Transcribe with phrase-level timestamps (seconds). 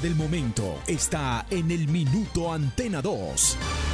[0.00, 3.93] del momento está en el Minuto Antena 2.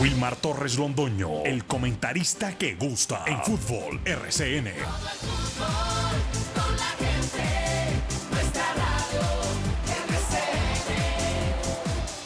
[0.00, 4.72] Wilmar Torres Londoño, el comentarista que gusta en fútbol RCN.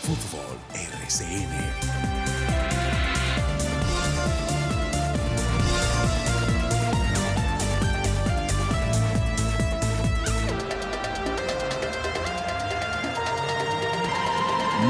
[0.02, 2.06] Fútbol RCN.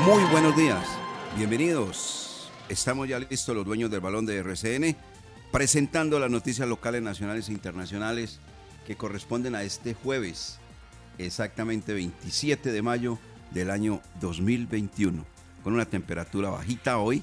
[0.05, 0.87] Muy buenos días,
[1.37, 2.16] bienvenidos.
[2.69, 4.97] Estamos ya listos los dueños del balón de RCN
[5.53, 8.41] presentando las noticias locales, nacionales e internacionales
[8.87, 10.59] que corresponden a este jueves,
[11.19, 13.21] exactamente 27 de mayo
[13.53, 15.25] del año 2021,
[15.63, 17.23] con una temperatura bajita hoy.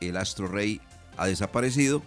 [0.00, 0.80] El astro rey
[1.18, 2.02] ha desaparecido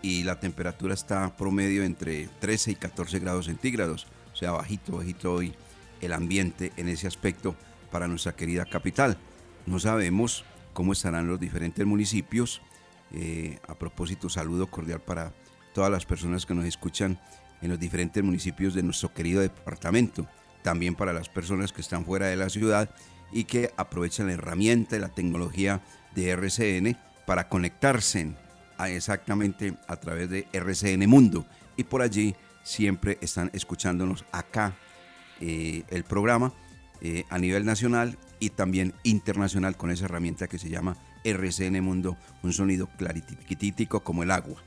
[0.00, 5.34] y la temperatura está promedio entre 13 y 14 grados centígrados, o sea, bajito, bajito
[5.34, 5.54] hoy
[6.00, 7.54] el ambiente en ese aspecto
[7.90, 9.18] para nuestra querida capital.
[9.66, 10.44] No sabemos
[10.80, 12.62] cómo estarán los diferentes municipios.
[13.12, 15.34] Eh, a propósito, saludo cordial para
[15.74, 17.20] todas las personas que nos escuchan
[17.60, 20.26] en los diferentes municipios de nuestro querido departamento.
[20.62, 22.88] También para las personas que están fuera de la ciudad
[23.30, 25.82] y que aprovechan la herramienta y la tecnología
[26.14, 28.32] de RCN para conectarse
[28.88, 31.44] exactamente a través de RCN Mundo.
[31.76, 34.72] Y por allí siempre están escuchándonos acá
[35.42, 36.54] eh, el programa
[37.02, 42.16] eh, a nivel nacional y también internacional con esa herramienta que se llama RCN Mundo,
[42.42, 44.62] un sonido claritítico como el agua.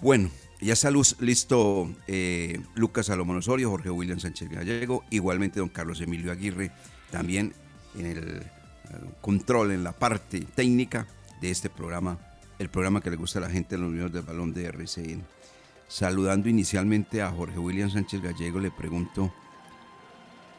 [0.00, 6.00] Bueno, ya está listo eh, Lucas Salomón Osorio, Jorge William Sánchez Gallego, igualmente don Carlos
[6.00, 6.70] Emilio Aguirre,
[7.10, 7.52] también
[7.98, 8.44] en el eh,
[9.20, 11.06] control, en la parte técnica
[11.40, 12.18] de este programa,
[12.58, 15.22] el programa que le gusta a la gente en los unidos del balón de RCN.
[15.88, 19.32] Saludando inicialmente a Jorge William Sánchez Gallego, le pregunto,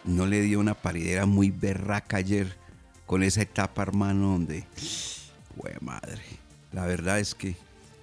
[0.05, 2.55] ¿no le dio una paridera muy berraca ayer
[3.05, 4.65] con esa etapa, hermano, donde,
[5.55, 6.21] güey, madre,
[6.71, 7.55] la verdad es que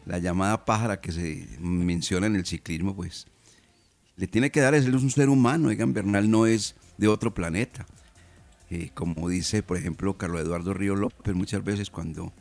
[0.07, 3.27] la llamada pájara que se menciona en el ciclismo, pues,
[4.17, 7.87] le tiene que dar, es un ser humano, Egan Bernal no es de otro planeta.
[8.71, 12.33] Eh, como dice, por ejemplo, Carlos Eduardo Río López, muchas veces cuando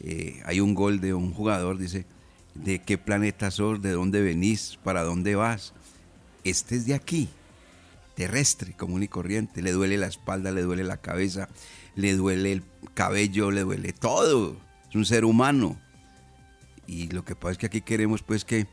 [0.00, 2.06] eh, hay un gol de un jugador, dice,
[2.54, 3.82] ¿de qué planeta sos?
[3.82, 4.78] ¿De dónde venís?
[4.82, 5.74] ¿Para dónde vas?
[6.42, 7.28] Este es de aquí,
[8.14, 9.62] terrestre, común y corriente.
[9.62, 11.48] Le duele la espalda, le duele la cabeza,
[11.94, 12.62] le duele el
[12.94, 14.56] cabello, le duele todo.
[14.88, 15.78] Es un ser humano.
[16.86, 18.66] Y lo que pasa es que aquí queremos pues que...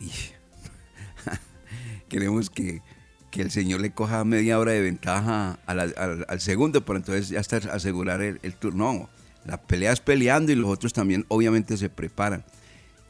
[2.08, 2.82] queremos que,
[3.30, 7.58] que el señor le coja media hora de ventaja al, segundo, pero entonces ya está
[7.72, 8.92] asegurar el, turno.
[8.92, 9.10] No,
[9.44, 12.44] la pelea es peleando y los otros también obviamente se preparan.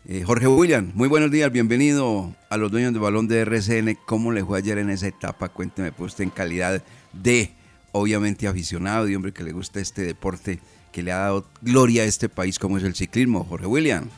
[0.08, 3.98] Eh, Jorge William, muy buenos días, bienvenido a los dueños de balón de RCN.
[4.06, 5.50] ¿Cómo le fue ayer en esa etapa?
[5.50, 7.52] Cuénteme, pues, usted en calidad de,
[7.92, 10.58] obviamente, aficionado y hombre que le gusta este deporte
[10.90, 13.44] que le ha dado gloria a este país como es el ciclismo.
[13.44, 14.08] Jorge William.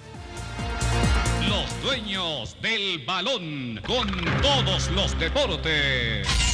[1.48, 4.08] Los dueños del balón con
[4.40, 6.51] todos los deportes.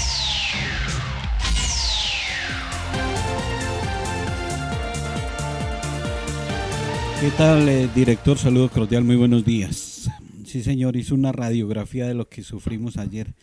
[7.20, 8.38] ¿Qué tal, eh, director?
[8.38, 10.09] Saludo cordial, muy buenos días.
[10.44, 13.34] Sí, señor, hizo una radiografía de lo que sufrimos ayer.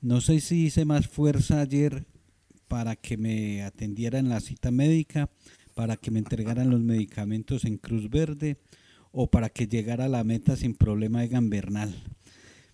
[0.00, 2.06] No sé si hice más fuerza ayer
[2.68, 5.28] para que me atendiera en la cita médica,
[5.74, 8.56] para que me entregaran los medicamentos en Cruz Verde
[9.12, 11.94] o para que llegara a la meta sin problema de gambernal,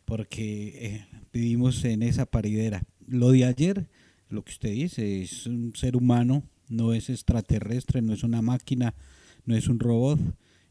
[0.04, 2.84] porque eh, vivimos en esa paridera.
[3.08, 3.88] Lo de ayer,
[4.28, 8.94] lo que usted dice, es un ser humano, no es extraterrestre, no es una máquina,
[9.46, 10.20] no es un robot,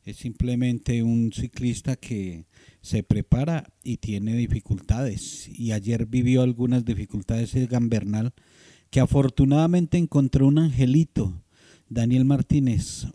[0.06, 2.46] es simplemente un ciclista que
[2.82, 5.50] se prepara y tiene dificultades.
[5.58, 8.34] Y ayer vivió algunas dificultades el Gambernal,
[8.90, 11.42] que afortunadamente encontró un angelito
[11.90, 13.08] Daniel Martínez,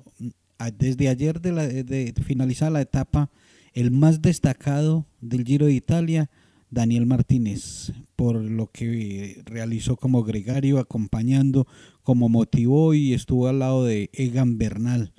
[0.76, 3.30] desde ayer de, la, de finalizar la etapa,
[3.74, 6.30] el más destacado del Giro de Italia,
[6.70, 11.66] Daniel Martínez, por lo que realizó como gregario, acompañando,
[12.02, 15.12] como motivó y estuvo al lado de Egan Bernal.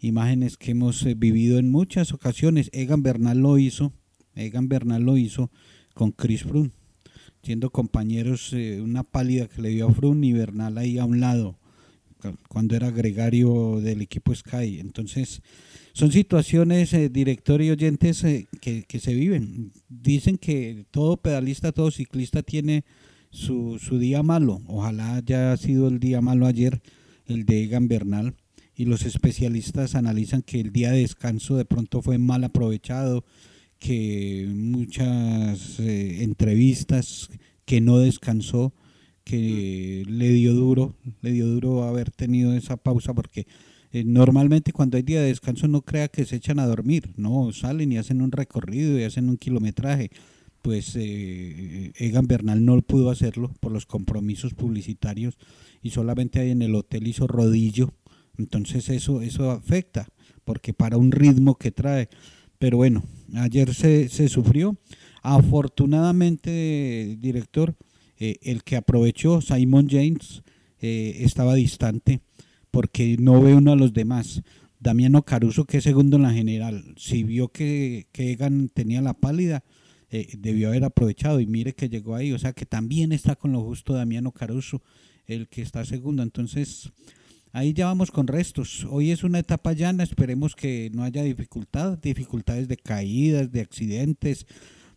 [0.00, 2.70] Imágenes que hemos eh, vivido en muchas ocasiones.
[2.72, 3.92] Egan Bernal lo hizo,
[4.34, 5.50] Egan Bernal lo hizo
[5.94, 6.70] con Chris Froome,
[7.42, 11.20] siendo compañeros eh, una pálida que le dio a Froome y Bernal ahí a un
[11.20, 11.58] lado
[12.48, 14.78] cuando era gregario del equipo Sky.
[14.80, 15.42] Entonces,
[15.92, 19.72] son situaciones, eh, director y oyentes, eh, que, se viven.
[19.88, 22.84] Dicen que todo pedalista, todo ciclista tiene
[23.30, 24.62] su, su día malo.
[24.66, 26.82] Ojalá haya sido el día malo ayer,
[27.26, 28.34] el de Egan Bernal.
[28.76, 33.24] Y los especialistas analizan que el día de descanso de pronto fue mal aprovechado,
[33.78, 37.30] que muchas eh, entrevistas
[37.64, 38.72] que no descansó
[39.26, 43.48] que le dio duro, le dio duro haber tenido esa pausa porque
[43.90, 47.52] eh, normalmente cuando hay día de descanso no crea que se echan a dormir, no,
[47.52, 50.10] salen y hacen un recorrido y hacen un kilometraje.
[50.62, 55.38] Pues eh, Egan Bernal no pudo hacerlo por los compromisos publicitarios
[55.82, 57.92] y solamente ahí en el hotel hizo rodillo.
[58.38, 60.08] Entonces eso, eso afecta,
[60.44, 62.08] porque para un ritmo que trae.
[62.58, 63.04] Pero bueno,
[63.34, 64.76] ayer se, se sufrió.
[65.22, 67.76] Afortunadamente, director,
[68.18, 70.42] eh, el que aprovechó, Simon James,
[70.80, 72.20] eh, estaba distante
[72.70, 74.42] porque no ve uno a los demás.
[74.78, 79.14] Damiano Caruso, que es segundo en la general, si vio que, que Egan tenía la
[79.14, 79.64] pálida,
[80.10, 82.32] eh, debió haber aprovechado y mire que llegó ahí.
[82.32, 84.82] O sea que también está con lo justo Damiano Caruso,
[85.26, 86.22] el que está segundo.
[86.22, 86.92] Entonces,
[87.56, 88.86] ahí ya vamos con restos.
[88.90, 94.46] Hoy es una etapa llana, esperemos que no haya dificultad, dificultades de caídas, de accidentes,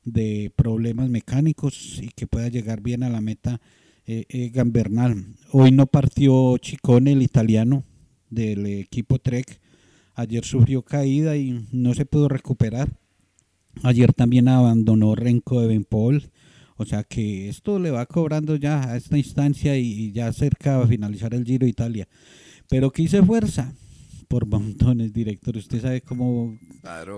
[0.04, 3.62] de problemas mecánicos y que pueda llegar bien a la meta
[4.06, 5.38] eh, eh, Gambernal.
[5.54, 7.86] Hoy no partió Chicone, el italiano
[8.30, 9.62] del equipo Trek.
[10.16, 12.90] Ayer sufrió caída y no se pudo recuperar.
[13.84, 16.30] Ayer también abandonó Renko de Benpol.
[16.76, 20.88] O sea que esto le va cobrando ya a esta instancia y, ya cerca a
[20.88, 22.08] finalizar el Giro Italia.
[22.70, 23.74] Pero que hice fuerza
[24.30, 25.58] por montones, director.
[25.58, 26.58] Usted sabe cómo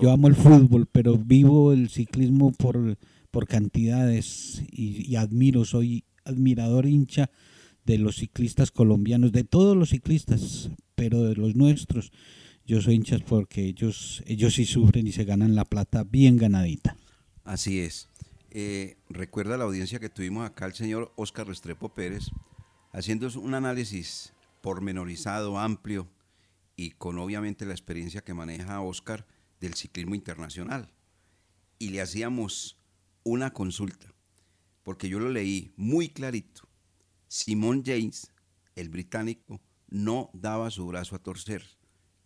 [0.02, 2.98] yo amo el fútbol, pero vivo el ciclismo por,
[3.30, 7.30] por cantidades y, admiro, soy admirador hincha
[7.86, 12.14] de los ciclistas colombianos, de todos los ciclistas, pero de los nuestros.
[12.66, 16.96] Yo soy hincha porque ellos, ellos sí sufren y se ganan la plata bien ganadita.
[17.44, 18.08] Así es.
[18.52, 22.30] Eh, recuerda la audiencia que tuvimos acá el señor Oscar Restrepo Pérez,
[22.94, 26.10] haciendo un análisis pormenorizado, amplio,
[26.76, 29.28] y con obviamente la experiencia que maneja Oscar
[29.60, 30.94] del ciclismo internacional.
[31.78, 32.80] Y le hacíamos
[33.24, 34.14] una consulta,
[34.84, 36.68] porque yo lo leí muy clarito.
[37.28, 38.32] Simón James,
[38.76, 41.64] el británico, no daba su brazo a torcer.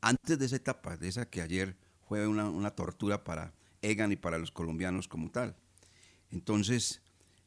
[0.02, 1.78] Antes de esa etapa, de esa que ayer
[2.08, 5.56] fue una, una tortura para Egan y para los colombianos como tal.
[6.32, 7.02] Entonces,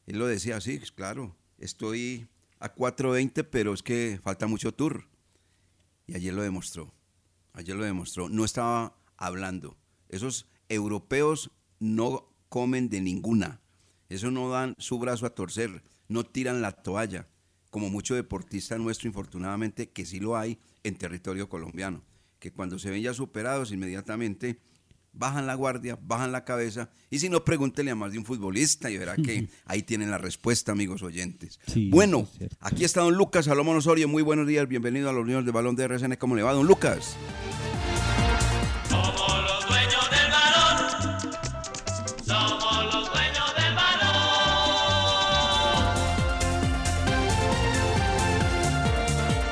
[0.05, 2.27] él lo decía así, claro, estoy
[2.59, 5.07] a 4.20, pero es que falta mucho tour.
[6.07, 6.93] Y ayer lo demostró
[7.59, 9.77] ayer lo demostró, no estaba hablando.
[10.07, 13.61] Esos europeos no comen de ninguna.
[14.07, 17.27] Eso no dan su brazo a torcer, no tiran la toalla,
[17.69, 22.03] como mucho deportista nuestro, infortunadamente, que sí lo hay en territorio colombiano,
[22.39, 24.59] que cuando se ven ya superados inmediatamente
[25.13, 28.89] bajan la guardia, bajan la cabeza, y si no, pregúntele a más de un futbolista
[28.89, 31.59] y verá que ahí tienen la respuesta, amigos oyentes.
[31.89, 32.27] bueno,
[32.59, 35.75] aquí está don Lucas Salomón Osorio, muy buenos días, bienvenido a los Unidos de Balón
[35.75, 37.15] de RCN, ¿cómo le va, don Lucas?
[38.89, 41.21] Somos los dueños del balón,
[42.25, 44.09] somos los dueños del balón.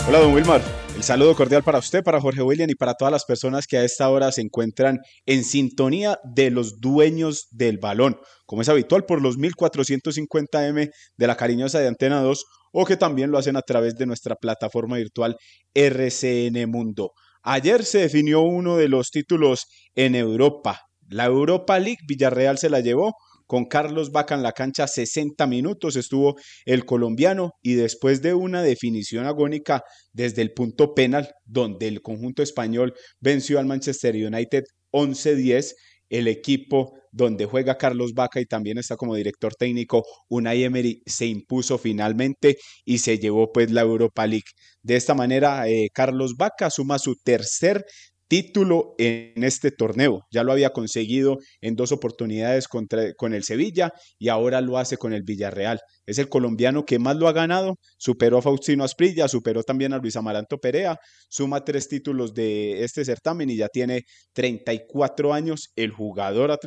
[0.07, 0.86] Hola, don Wilmar.
[0.97, 3.83] El saludo cordial para usted, para Jorge William y para todas las personas que a
[3.83, 9.21] esta hora se encuentran en sintonía de los dueños del balón, como es habitual por
[9.21, 13.93] los 1450M de la cariñosa de Antena 2 o que también lo hacen a través
[13.93, 15.37] de nuestra plataforma virtual
[15.75, 17.11] RCN Mundo.
[17.43, 20.81] Ayer se definió uno de los títulos en Europa.
[21.09, 23.13] La Europa League, Villarreal se la llevó
[23.47, 26.35] con Carlos Vaca en la cancha 60 minutos estuvo
[26.65, 29.81] el colombiano y después de una definición agónica
[30.13, 35.73] desde el punto penal donde el conjunto español venció al Manchester United 11-10
[36.09, 41.25] el equipo donde juega Carlos Vaca y también está como director técnico Unai Emery se
[41.25, 44.45] impuso finalmente y se llevó pues la Europa League.
[44.83, 47.85] De esta manera eh, Carlos Vaca suma su tercer
[48.27, 50.21] título en este torneo.
[50.31, 54.97] Ya lo había conseguido en dos oportunidades contra, con el Sevilla y ahora lo hace
[54.97, 55.79] con el Villarreal.
[56.05, 59.97] Es el colombiano que más lo ha ganado, superó a Faustino Asprilla, superó también a
[59.97, 60.97] Luis Amaranto Perea,
[61.29, 64.03] suma tres títulos de este certamen y ya tiene
[64.33, 66.57] 34 años el jugador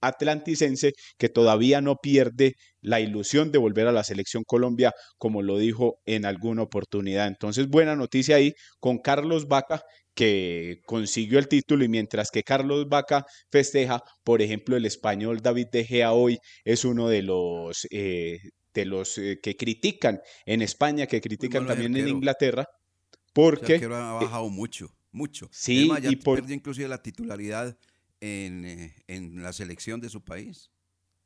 [0.00, 5.58] atlanticense que todavía no pierde la ilusión de volver a la selección Colombia, como lo
[5.58, 7.26] dijo en alguna oportunidad.
[7.26, 9.82] Entonces, buena noticia ahí con Carlos Vaca,
[10.18, 15.68] que consiguió el título y mientras que Carlos Vaca festeja, por ejemplo, el español David
[15.70, 18.40] De Gea hoy es uno de los, eh,
[18.74, 22.66] de los eh, que critican en España, que critican también en Inglaterra,
[23.32, 23.76] porque...
[23.76, 25.48] ha bajado mucho, mucho.
[25.52, 26.40] Sí, y por...
[26.40, 27.76] perdió inclusive la titularidad
[28.20, 30.72] en, eh, en la selección de su país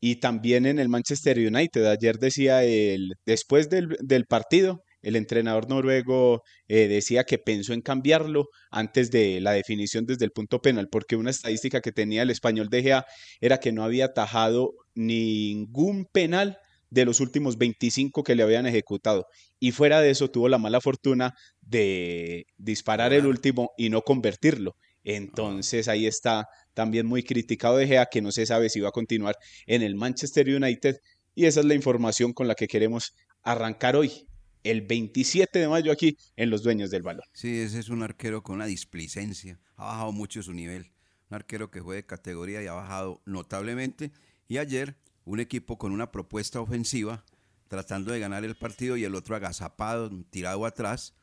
[0.01, 1.87] y también en el Manchester United.
[1.87, 7.83] Ayer decía el, después del, del partido, el entrenador noruego eh, decía que pensó en
[7.83, 12.31] cambiarlo antes de la definición desde el punto penal, porque una estadística que tenía el
[12.31, 13.05] español de Gea
[13.41, 16.59] era que no había atajado ningún penal
[16.91, 19.27] de los últimos 25 que le habían ejecutado.
[19.59, 24.77] Y fuera de eso tuvo la mala fortuna de disparar el último y no convertirlo.
[25.05, 28.93] Entonces ahí está también muy criticado de Gea, que no se sabe si va a
[28.93, 30.97] continuar en el Manchester United.
[31.35, 34.29] Y esa es la información con la que queremos arrancar hoy
[34.65, 37.25] el 27 de mayo aquí en Los Dueños del Balón.
[37.33, 39.59] Sí, ese es un arquero con una displicencia.
[39.77, 40.93] Ha bajado mucho su nivel.
[41.31, 44.13] Un arquero que fue de categoría y ha bajado notablemente.
[44.49, 47.25] Y ayer, un equipo con una propuesta ofensiva,
[47.69, 51.15] tratando de ganar el partido y el otro agazapado, tirado atrás.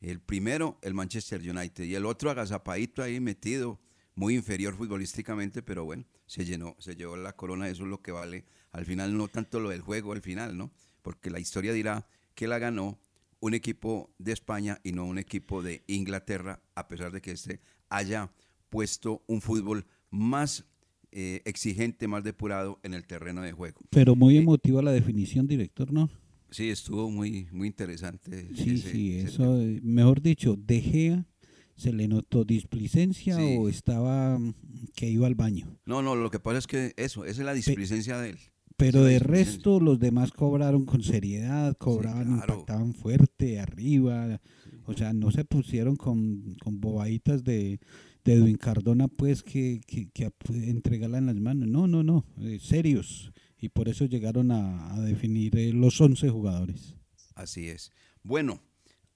[0.00, 3.80] El primero, el Manchester United, y el otro agazapadito ahí metido,
[4.14, 8.12] muy inferior futbolísticamente, pero bueno, se llenó, se llevó la corona, eso es lo que
[8.12, 8.44] vale.
[8.72, 10.70] Al final, no tanto lo del juego, al final, ¿no?
[11.02, 13.00] Porque la historia dirá que la ganó
[13.40, 17.60] un equipo de España y no un equipo de Inglaterra, a pesar de que este
[17.88, 18.30] haya
[18.68, 20.64] puesto un fútbol más
[21.10, 23.80] eh, exigente, más depurado en el terreno de juego.
[23.90, 26.10] Pero muy eh, emotiva la definición, director, ¿no?
[26.50, 28.48] Sí, estuvo muy, muy interesante.
[28.54, 31.26] Sí, sí, eso, eh, mejor dicho, De Gea
[31.74, 34.54] se le notó displicencia o estaba mm,
[34.94, 35.78] que iba al baño.
[35.84, 38.38] No, no, lo que pasa es que eso, esa es la displicencia de él.
[38.76, 44.38] Pero de resto, los demás cobraron con seriedad, cobraban, impactaban fuerte, arriba.
[44.84, 47.80] O sea, no se pusieron con, con bobaditas de,
[48.26, 51.68] de Edwin Cardona, pues, que, que, que entregarla en las manos.
[51.68, 53.32] No, no, no, eh, serios.
[53.58, 56.96] Y por eso llegaron a, definir eh, los 11 jugadores.
[57.34, 57.92] Así es.
[58.22, 58.60] Bueno,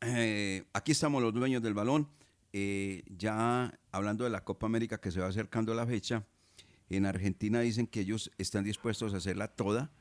[0.01, 2.09] eh, aquí estamos los dueños del balón.
[2.53, 6.25] ya hablando de la Copa América que se va acercando a la fecha,
[6.97, 9.93] en Argentina dicen que ellos están dispuestos a hacerla toda.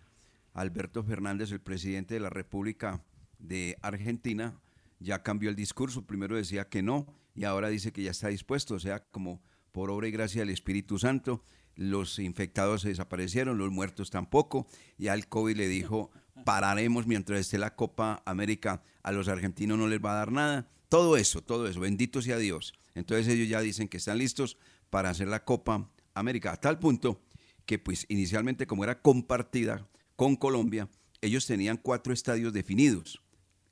[0.53, 3.03] Alberto Fernández, el presidente de la República
[3.37, 4.59] de Argentina,
[4.99, 6.05] ya cambió el discurso.
[6.05, 8.75] Primero decía que no y ahora dice que ya está dispuesto.
[8.75, 9.41] O sea, como
[9.71, 11.43] por obra y gracia del Espíritu Santo,
[11.75, 14.67] los infectados se desaparecieron, los muertos tampoco.
[14.97, 16.11] Y al COVID le dijo,
[16.43, 20.69] pararemos mientras esté la Copa América, a los argentinos no les va a dar nada.
[20.89, 22.73] Todo eso, todo eso, bendito sea Dios.
[22.95, 24.57] Entonces ellos ya dicen que están listos
[24.89, 27.21] para hacer la Copa América, a tal punto
[27.65, 30.89] que pues inicialmente como era compartida con Colombia,
[31.21, 33.21] ellos tenían cuatro estadios definidos.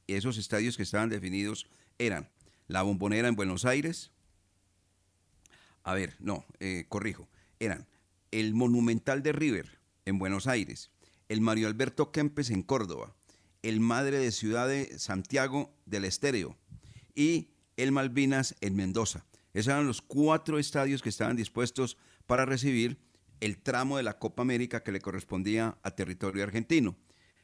[0.07, 2.29] Esos estadios que estaban definidos eran
[2.67, 4.11] la Bombonera en Buenos Aires,
[5.83, 7.27] a ver, no, eh, corrijo,
[7.59, 7.87] eran
[8.31, 10.91] el Monumental de River en Buenos Aires,
[11.29, 13.15] el Mario Alberto Kempes en Córdoba,
[13.63, 16.57] el Madre de Ciudad de Santiago del Estéreo
[17.15, 19.25] y el Malvinas en Mendoza.
[19.53, 22.99] Esos eran los cuatro estadios que estaban dispuestos para recibir
[23.39, 26.95] el tramo de la Copa América que le correspondía a territorio argentino.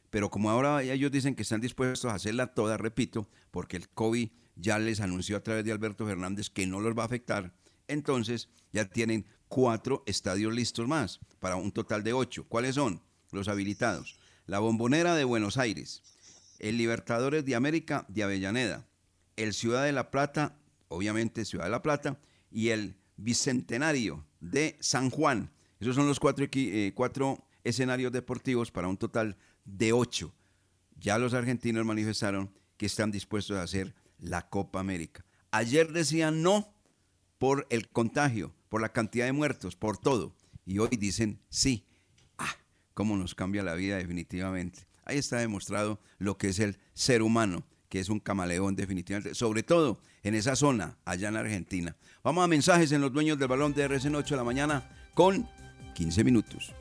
[0.10, 4.30] Pero como ahora ellos dicen que están dispuestos a hacerla toda, repito, porque el COVID
[4.56, 7.54] ya les anunció a través de Alberto Fernández que no los va a afectar,
[7.88, 12.46] entonces ya tienen cuatro estadios listos más, para un total de ocho.
[12.48, 13.02] ¿Cuáles son?
[13.32, 14.20] Los habilitados.
[14.46, 16.04] La Bombonera de Buenos Aires,
[16.60, 18.86] el Libertadores de América de Avellaneda,
[19.36, 20.58] el Ciudad de la Plata,
[20.90, 22.20] obviamente Ciudad de la Plata,
[22.52, 25.50] y el Bicentenario de San Juan.
[25.80, 30.34] Esos son los cuatro, eh, cuatro escenarios deportivos para un total de ocho.
[31.00, 35.26] Ya los argentinos manifestaron que están dispuestos a hacer la Copa América.
[35.52, 36.74] Ayer decían no
[37.38, 40.36] por el contagio, por la cantidad de muertos, por todo.
[40.66, 41.86] Y hoy dicen sí.
[42.38, 42.56] Ah,
[42.94, 44.88] cómo nos cambia la vida definitivamente.
[45.06, 49.62] Ahí está demostrado lo que es el ser humano que es un camaleón definitivamente, sobre
[49.62, 51.96] todo en esa zona, allá en Argentina.
[52.24, 55.48] Vamos a mensajes en los dueños del balón de RCN 8 de la mañana con
[55.94, 56.74] 15 minutos.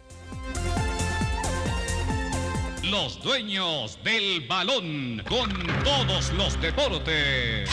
[2.90, 5.50] Los dueños del balón con
[5.84, 7.68] todos los deportes.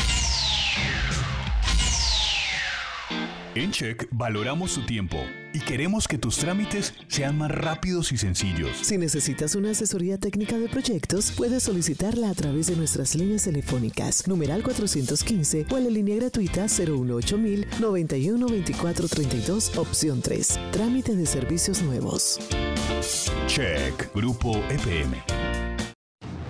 [3.55, 5.17] En Check valoramos su tiempo
[5.53, 8.77] y queremos que tus trámites sean más rápidos y sencillos.
[8.81, 14.27] Si necesitas una asesoría técnica de proyectos, puedes solicitarla a través de nuestras líneas telefónicas,
[14.27, 17.37] numeral 415 o en la línea gratuita 018
[17.79, 20.59] 91 24 32, opción 3.
[20.71, 22.39] Trámite de servicios nuevos.
[23.47, 25.38] Check, Grupo EPM.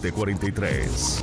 [0.00, 1.22] 43.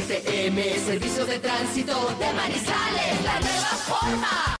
[0.01, 4.60] STM, Servicio de Tránsito de Manizales, la nueva forma.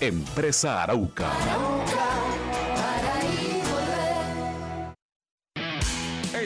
[0.00, 1.28] Empresa Arauca.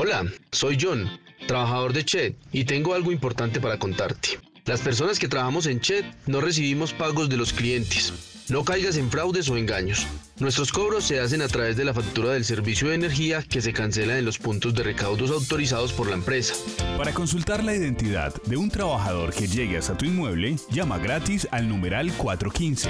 [0.00, 1.10] Hola, soy John,
[1.48, 4.38] trabajador de Chet, y tengo algo importante para contarte.
[4.64, 8.12] Las personas que trabajamos en Chet no recibimos pagos de los clientes.
[8.48, 10.06] No caigas en fraudes o engaños.
[10.38, 13.74] Nuestros cobros se hacen a través de la factura del servicio de energía que se
[13.74, 16.54] cancela en los puntos de recaudos autorizados por la empresa.
[16.96, 21.68] Para consultar la identidad de un trabajador que llegue hasta tu inmueble, llama gratis al
[21.68, 22.88] numeral 415.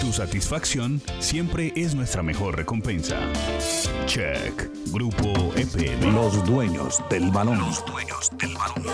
[0.00, 3.18] Tu satisfacción siempre es nuestra mejor recompensa.
[4.06, 4.70] Check.
[4.92, 6.12] Grupo EPM.
[6.14, 7.58] Los dueños del balón.
[7.58, 8.84] Los dueños del balón.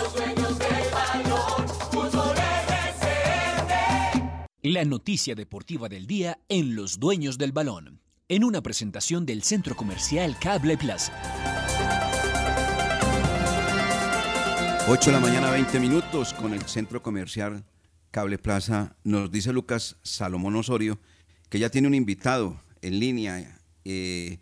[4.68, 9.76] La noticia deportiva del día en Los Dueños del Balón, en una presentación del Centro
[9.76, 11.12] Comercial Cable Plaza.
[14.88, 17.64] 8 de la mañana, 20 minutos, con el Centro Comercial
[18.10, 18.96] Cable Plaza.
[19.04, 20.98] Nos dice Lucas Salomón Osorio
[21.48, 24.40] que ya tiene un invitado en línea eh,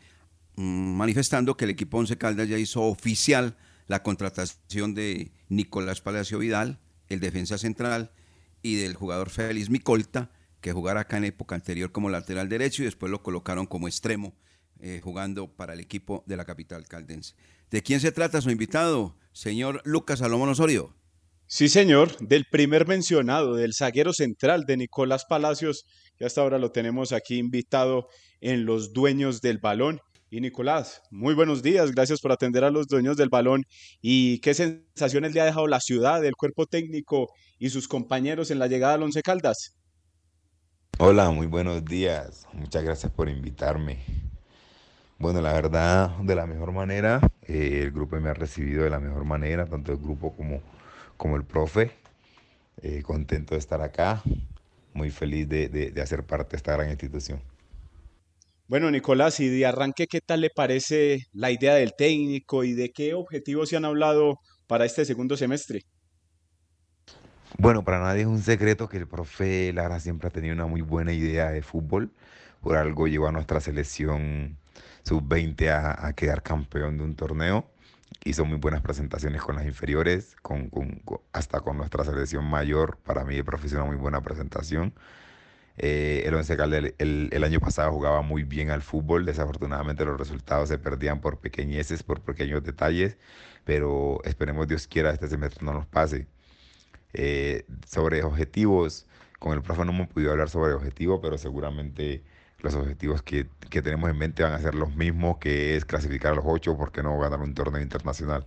[0.57, 3.59] mm, manifestando que el equipo Once Caldas ya hizo oficial
[3.89, 8.11] la contratación de Nicolás Palacio Vidal, el defensa central,
[8.65, 10.31] y del jugador Félix Micolta,
[10.63, 14.35] que jugara acá en época anterior como lateral derecho y después lo colocaron como extremo,
[14.81, 17.35] eh, jugando para el equipo de la capital caldense.
[17.71, 20.97] ¿De quién se trata su invitado, señor Lucas Salomón Osorio?
[21.47, 25.85] Sí, señor, del primer mencionado, del zaguero central de Nicolás Palacios,
[26.17, 28.09] que hasta ahora lo tenemos aquí invitado
[28.41, 30.01] en los dueños del balón.
[30.31, 33.65] Y Nicolás, muy buenos días, gracias por atender a los dueños del balón.
[34.01, 38.59] ¿Y qué sensaciones le ha dejado la ciudad, el cuerpo técnico y sus compañeros en
[38.59, 39.77] la llegada al Once Caldas?
[40.99, 42.49] Hola, muy buenos días.
[42.53, 43.99] Muchas gracias por invitarme.
[45.19, 49.01] Bueno, la verdad, de la mejor manera, eh, el grupo me ha recibido de la
[49.01, 50.61] mejor manera, tanto el grupo como,
[51.17, 51.93] como el profe.
[52.83, 54.23] Eh, contento de estar acá,
[54.95, 57.41] muy feliz de, de hacer parte de esta gran institución.
[58.67, 62.93] Bueno, Nicolás, y de arranque, ¿qué tal le parece la idea del técnico y de
[62.93, 65.83] qué objetivos se han hablado para este segundo semestre?
[67.59, 70.81] Bueno, para nadie es un secreto que el profe Lara siempre ha tenido una muy
[70.81, 72.11] buena idea de fútbol.
[72.63, 74.57] Por algo llevó a nuestra selección
[75.03, 77.71] sub-20 a, quedar campeón de un torneo.
[78.25, 80.71] Hizo muy buenas presentaciones con las inferiores, con,
[81.35, 82.97] hasta con nuestra selección mayor.
[83.05, 84.95] Para mí el profe hizo una muy buena presentación.
[85.77, 90.69] Eh, el Once Caldas el, año pasado jugaba muy bien al fútbol, desafortunadamente los resultados
[90.69, 93.19] se perdían por pequeñeces, por pequeños detalles,
[93.65, 96.29] pero esperemos Dios quiera este semestre no nos pase.
[97.15, 99.07] Eh, sobre objetivos,
[99.39, 102.23] con el profe no hemos podido hablar sobre objetivos, pero seguramente
[102.61, 106.33] los objetivos que, que tenemos en mente van a ser los mismos, que es clasificar
[106.33, 108.47] a los ocho, porque no ganar un torneo internacional.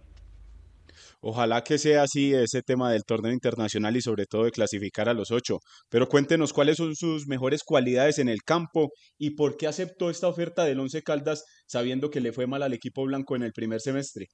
[1.19, 5.13] Ojalá que sea así ese tema del torneo internacional y sobre todo de clasificar a
[5.13, 5.59] los ocho.
[5.89, 10.27] Pero cuéntenos cuáles son sus mejores cualidades en el campo y por qué aceptó esta
[10.27, 13.81] oferta del Once Caldas sabiendo que le fue mal al equipo blanco en el primer
[13.81, 14.27] semestre.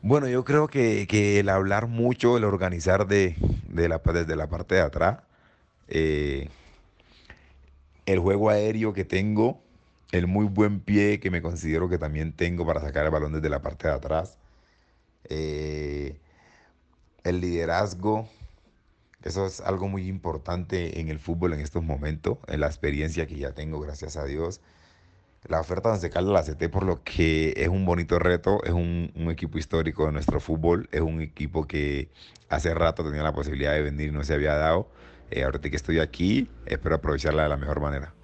[0.00, 1.06] Bueno, yo creo que,
[1.40, 3.36] el hablar mucho, el organizar de,
[3.68, 5.18] la, desde la parte de atrás,
[5.88, 6.48] eh,
[8.06, 9.60] el juego aéreo que tengo,
[10.12, 13.48] el muy buen pie que me considero que también tengo para sacar el balón desde
[13.48, 14.38] la parte de atrás,
[15.24, 16.18] eh,
[17.24, 18.28] el liderazgo,
[19.22, 23.36] eso es algo muy importante en el fútbol en estos momentos, en la experiencia que
[23.36, 24.60] ya tengo, gracias a Dios.
[25.46, 29.12] La oferta de Once la acepté por lo que es un bonito reto, es un,
[29.30, 32.10] equipo histórico de nuestro fútbol, es un equipo que
[32.48, 34.88] hace rato tenía la posibilidad de venir y no se había dado.
[35.30, 38.14] Eh, que estoy aquí, espero aprovecharla de la mejor manera.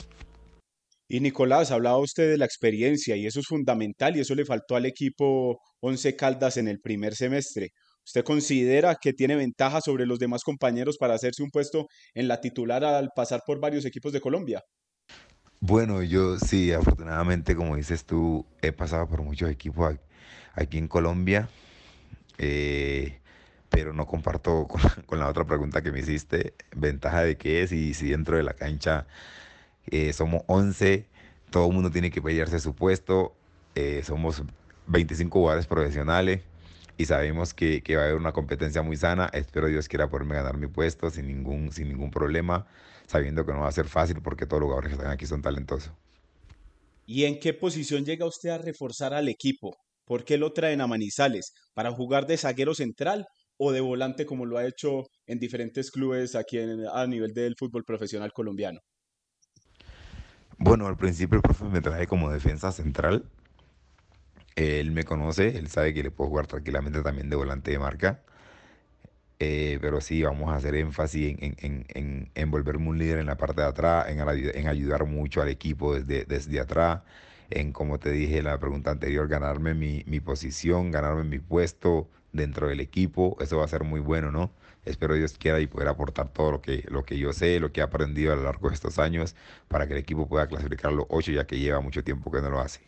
[1.14, 4.74] Y Nicolás, hablaba usted de la experiencia y eso es fundamental y eso le faltó
[4.74, 7.68] al equipo Once Caldas en el primer semestre.
[8.04, 12.40] ¿Usted considera que tiene ventaja sobre los demás compañeros para hacerse un puesto en la
[12.40, 14.60] titular al pasar por varios equipos de Colombia?
[15.60, 19.94] Bueno, yo sí, afortunadamente, como dices tú, he pasado por muchos equipos
[20.54, 21.48] aquí en Colombia,
[22.38, 23.20] eh,
[23.68, 24.66] pero no comparto
[25.06, 28.42] con, la otra pregunta que me hiciste, ventaja de qué es y si dentro de
[28.42, 29.06] la cancha
[29.90, 31.06] eh, somos 11,
[31.50, 33.34] todo el mundo tiene que pelearse su puesto,
[33.74, 34.42] eh, somos
[34.86, 36.42] 25 jugadores profesionales
[36.96, 39.30] y sabemos que, va a haber una competencia muy sana.
[39.32, 42.66] Espero Dios quiera poderme ganar mi puesto sin ningún, sin ningún problema,
[43.06, 45.42] sabiendo que no va a ser fácil porque todos los jugadores que están aquí son
[45.42, 45.92] talentosos.
[47.06, 49.76] ¿Y en qué posición llega usted a reforzar al equipo?
[50.06, 51.52] ¿Por qué lo traen a Manizales?
[51.74, 53.26] ¿Para jugar de zaguero central
[53.58, 57.84] o de volante como lo ha hecho en diferentes clubes aquí a nivel del fútbol
[57.84, 58.80] profesional colombiano?
[60.58, 63.24] Bueno, al principio el profe me trae como defensa central.
[64.56, 68.20] Él me conoce, él sabe que le puedo jugar tranquilamente también de volante de marca.
[69.40, 73.62] Eh, pero sí, vamos a hacer énfasis en, en, volverme un líder en la parte
[73.62, 77.02] de atrás, en, ayudar mucho al equipo desde, desde atrás,
[77.50, 82.08] en, como te dije en la pregunta anterior, ganarme mi, mi posición, ganarme mi puesto
[82.34, 83.38] dentro del equipo.
[83.40, 84.50] Eso va a ser muy bueno, ¿no?
[84.84, 87.80] Espero Dios quiera y poder aportar todo lo que, lo que yo sé, lo que
[87.80, 89.34] he aprendido a lo largo de estos años
[89.68, 92.50] para que el equipo pueda clasificar los ocho ya que lleva mucho tiempo que no
[92.50, 92.80] lo hace.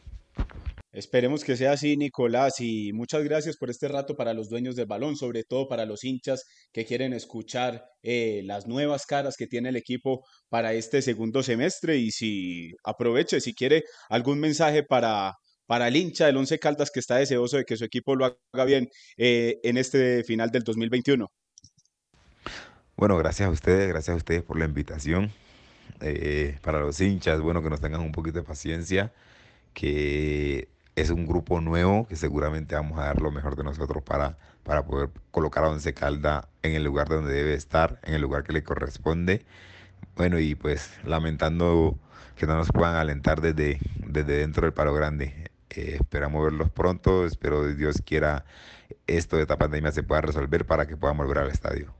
[0.92, 4.86] Esperemos que sea así, Nicolás, y muchas gracias por este rato para los dueños del
[4.86, 9.68] balón, sobre todo para los hinchas que quieren escuchar eh, las nuevas caras que tiene
[9.68, 11.98] el equipo para este segundo semestre.
[11.98, 15.34] Y si aproveche, si quiere algún mensaje para,
[15.66, 18.64] para el hincha del Once Caldas que está deseoso de que su equipo lo haga
[18.64, 21.30] bien eh, en este final del 2021.
[22.96, 25.32] Bueno, gracias a ustedes, gracias a ustedes por la invitación.
[26.00, 29.12] Eh, para los hinchas, bueno, que nos tengan un poquito de paciencia,
[29.74, 34.38] que es un grupo nuevo, que seguramente vamos a dar lo mejor de nosotros para,
[34.62, 38.44] para poder colocar a Once Calda en el lugar donde debe estar, en el lugar
[38.44, 39.44] que le corresponde.
[40.16, 41.98] Bueno, y pues lamentando
[42.36, 45.45] que no nos puedan alentar desde, desde dentro del paro grande.
[45.70, 48.44] Eh, esperamos verlos pronto, espero Dios quiera
[49.06, 51.94] esto de esta pandemia se pueda resolver para que podamos volver al estadio.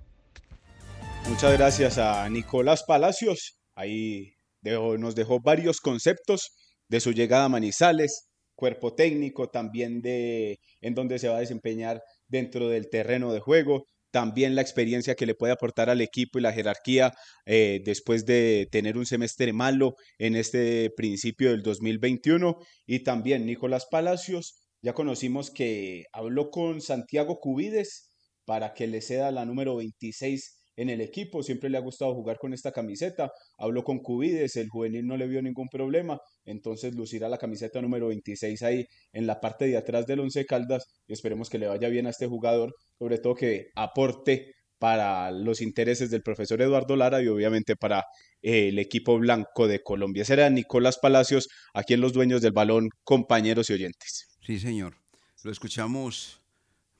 [1.29, 3.59] Muchas gracias a Nicolás Palacios.
[3.75, 6.53] Ahí nos dejó varios conceptos
[6.89, 12.03] de su llegada a Manizales, cuerpo técnico, también de en dónde se va a desempeñar
[12.29, 13.87] dentro del terreno de juego.
[14.11, 17.13] También la experiencia que le puede aportar al equipo y la jerarquía
[17.45, 22.57] eh, después de tener un semestre malo en este principio del 2021.
[22.87, 28.13] Y también Nicolás Palacios, ya conocimos que habló con Santiago Cubides
[28.45, 32.39] para que le ceda la número 26 en el equipo, siempre le ha gustado jugar
[32.39, 37.29] con esta camiseta, habló con Cubides, el juvenil no le vio ningún problema, entonces lucirá
[37.29, 41.49] la camiseta número 26 ahí en la parte de atrás del Once Caldas y esperemos
[41.51, 46.23] que le vaya bien a este jugador, sobre todo que aporte para los intereses del
[46.23, 48.05] profesor Eduardo Lara y obviamente para
[48.43, 50.25] eh, el equipo blanco de Colombia.
[50.25, 54.29] Será Nicolás Palacios, aquí en Los Dueños del Balón, compañeros y oyentes.
[54.43, 54.97] Sí, señor.
[55.45, 56.43] Lo escuchamos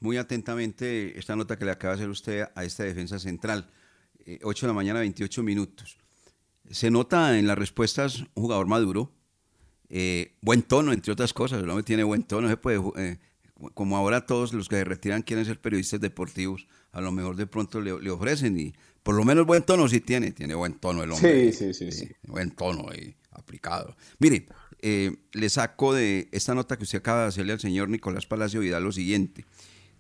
[0.01, 3.71] muy atentamente esta nota que le acaba de hacer usted a esta defensa central.
[4.43, 5.99] 8 de la mañana, 28 minutos.
[6.71, 9.13] Se nota en las respuestas un jugador maduro,
[9.89, 11.63] eh, buen tono, entre otras cosas.
[11.63, 12.49] El hombre tiene buen tono.
[12.49, 13.19] Se puede, eh,
[13.75, 17.47] como ahora todos los que se retiran quieren ser periodistas deportivos, a lo mejor de
[17.47, 20.33] pronto le, le ofrecen y por lo menos buen tono sí tiene.
[20.33, 21.53] Tiene buen tono el hombre.
[21.53, 21.93] Sí, sí, sí.
[21.93, 22.09] sí.
[22.25, 23.97] Buen tono y aplicado.
[24.19, 24.49] Mire,
[24.81, 28.61] eh, le saco de esta nota que usted acaba de hacerle al señor Nicolás Palacio
[28.61, 29.45] Vidal lo siguiente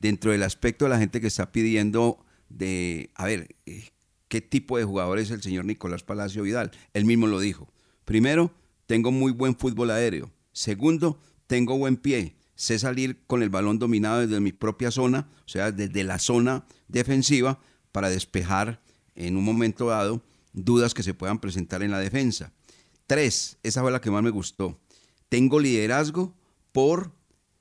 [0.01, 3.91] dentro del aspecto de la gente que está pidiendo de, a ver, eh,
[4.29, 6.71] ¿qué tipo de jugador es el señor Nicolás Palacio Vidal?
[6.95, 7.73] Él mismo lo dijo.
[8.05, 8.53] Primero,
[8.87, 10.31] tengo muy buen fútbol aéreo.
[10.53, 12.37] Segundo, tengo buen pie.
[12.55, 16.65] Sé salir con el balón dominado desde mi propia zona, o sea, desde la zona
[16.89, 17.61] defensiva,
[17.93, 18.81] para despejar
[19.15, 22.53] en un momento dado dudas que se puedan presentar en la defensa.
[23.07, 24.81] Tres, esa fue la que más me gustó.
[25.29, 26.35] Tengo liderazgo
[26.73, 27.13] por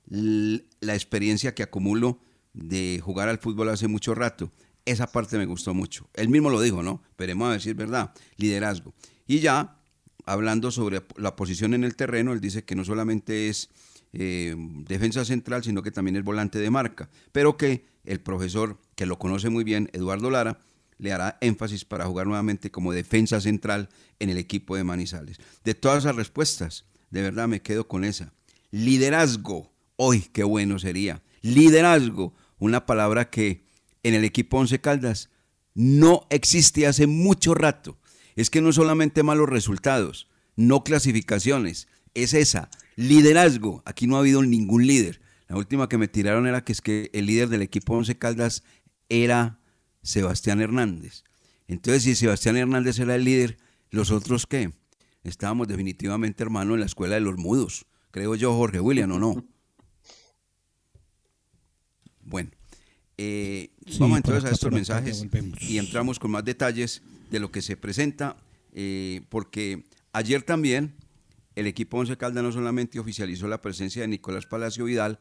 [0.08, 2.20] la experiencia que acumulo
[2.56, 4.52] de jugar al fútbol hace mucho rato.
[4.86, 6.10] Esa parte me gustó mucho.
[6.14, 7.02] Él mismo lo dijo, ¿no?
[7.10, 8.14] Esperemos a es verdad.
[8.38, 8.94] Liderazgo.
[9.28, 9.78] Y ya,
[10.26, 13.70] hablando sobre la posición en el terreno, él dice que no solamente es
[14.14, 14.56] eh,
[14.88, 17.10] defensa central, sino que también es volante de marca.
[17.32, 20.60] Pero que el profesor, que lo conoce muy bien, Eduardo Lara,
[20.98, 23.90] le hará énfasis para jugar nuevamente como defensa central
[24.20, 25.40] en el equipo de Manizales.
[25.64, 28.34] De todas las respuestas, de verdad me quedo con esa.
[28.72, 29.72] Liderazgo.
[29.98, 31.22] Hoy, qué bueno sería.
[31.42, 33.66] Liderazgo, una palabra que
[34.04, 35.30] en el equipo Once Caldas
[35.74, 37.98] no existe hace mucho rato.
[38.36, 43.84] Es que no solamente malos resultados, no clasificaciones, es esa, liderazgo.
[43.86, 45.22] Aquí no ha habido ningún líder.
[45.48, 48.64] La última que me tiraron era que es que el líder del equipo Once Caldas
[49.10, 49.60] era
[50.02, 51.24] Sebastián Hernández.
[51.68, 53.58] Entonces, si Sebastián Hernández era el líder,
[53.90, 54.72] ¿los otros qué?
[55.24, 57.86] Estábamos definitivamente, hermano, en la escuela de los mudos.
[58.12, 59.46] Creo yo, Jorge William, ¿o no?
[62.26, 62.50] Bueno,
[63.18, 65.26] eh, vamos entonces a estos mensajes
[65.62, 68.36] y entramos con más detalles de lo que se presenta,
[68.74, 70.96] eh, porque ayer también
[71.56, 75.20] el equipo Once Caldas no solamente oficializó la presencia de Nicolás Palacio Vidal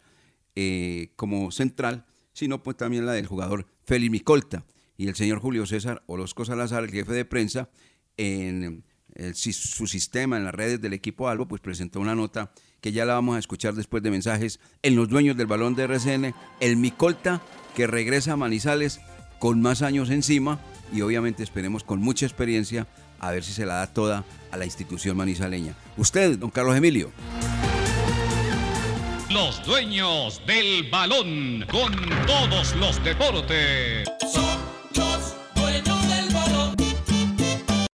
[0.56, 4.64] eh, como central, sino pues también la del jugador Félix Micolta
[4.96, 7.68] y el señor Julio César Orozco Salazar, el jefe de prensa,
[8.16, 8.84] en
[9.32, 12.52] su sistema, en las redes del equipo Albo, pues presentó una nota
[12.84, 15.84] que ya la vamos a escuchar después de mensajes en los dueños del balón de
[15.84, 17.40] RCN, el Micolta
[17.74, 19.00] que regresa a Manizales
[19.38, 20.60] con más años encima
[20.92, 22.86] y obviamente esperemos con mucha experiencia
[23.20, 25.74] a ver si se la da toda a la institución manizaleña.
[25.96, 27.10] Usted, don Carlos Emilio.
[29.30, 31.90] Los dueños del balón con
[32.26, 34.06] todos los deportes.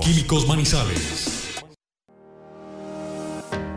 [0.00, 1.57] Químicos Manizales.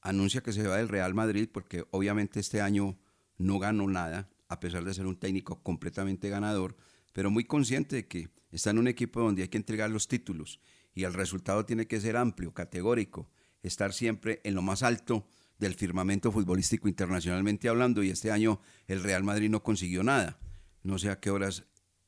[0.02, 3.00] anuncia que se va del Real Madrid, porque obviamente este año
[3.38, 6.76] no ganó nada, a pesar de ser un técnico completamente ganador,
[7.14, 10.60] pero muy consciente de que está en un equipo donde hay que entregar los títulos
[10.94, 13.30] y el resultado tiene que ser amplio, categórico,
[13.64, 15.26] estar siempre en lo más alto
[15.60, 20.38] del firmamento futbolístico internacionalmente hablando y este año el Real Madrid no consiguió nada.
[20.84, 21.64] No sé a qué horas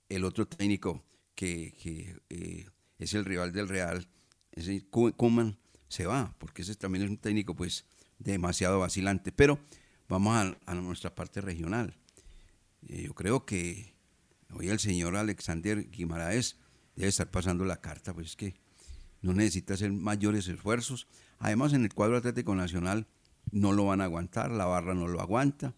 [0.09, 1.03] el otro técnico
[1.35, 2.67] que, eh,
[2.99, 4.07] es el rival del Real,
[4.51, 7.85] ese Kuman, se va, porque ese también es un técnico pues
[8.17, 9.31] demasiado vacilante.
[9.31, 9.59] Pero
[10.07, 11.95] vamos a, a nuestra parte regional.
[12.87, 13.95] Eh, yo creo que
[14.51, 16.57] hoy el señor Alexander Guimaraes
[16.95, 18.55] debe estar pasando la carta, pues es que
[19.21, 21.07] no necesita hacer mayores esfuerzos.
[21.39, 23.07] Además, en el cuadro Atlético Nacional
[23.51, 25.73] no lo van a aguantar, la barra no lo aguanta.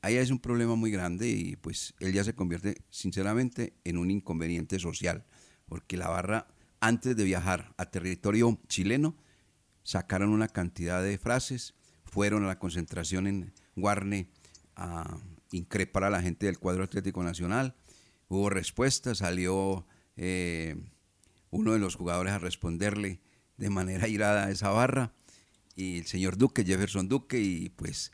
[0.00, 4.10] Ahí es un problema muy grande y pues él ya se convierte sinceramente en un
[4.10, 5.24] inconveniente social,
[5.66, 6.46] porque la barra
[6.80, 9.16] antes de viajar a territorio chileno
[9.82, 14.28] sacaron una cantidad de frases, fueron a la concentración en Guarne
[14.76, 15.18] a
[15.50, 17.74] increpar a la gente del cuadro Atlético Nacional,
[18.28, 20.76] hubo respuesta, salió eh,
[21.50, 23.20] uno de los jugadores a responderle
[23.56, 25.12] de manera irada a esa barra
[25.74, 28.12] y el señor Duque, Jefferson Duque, y pues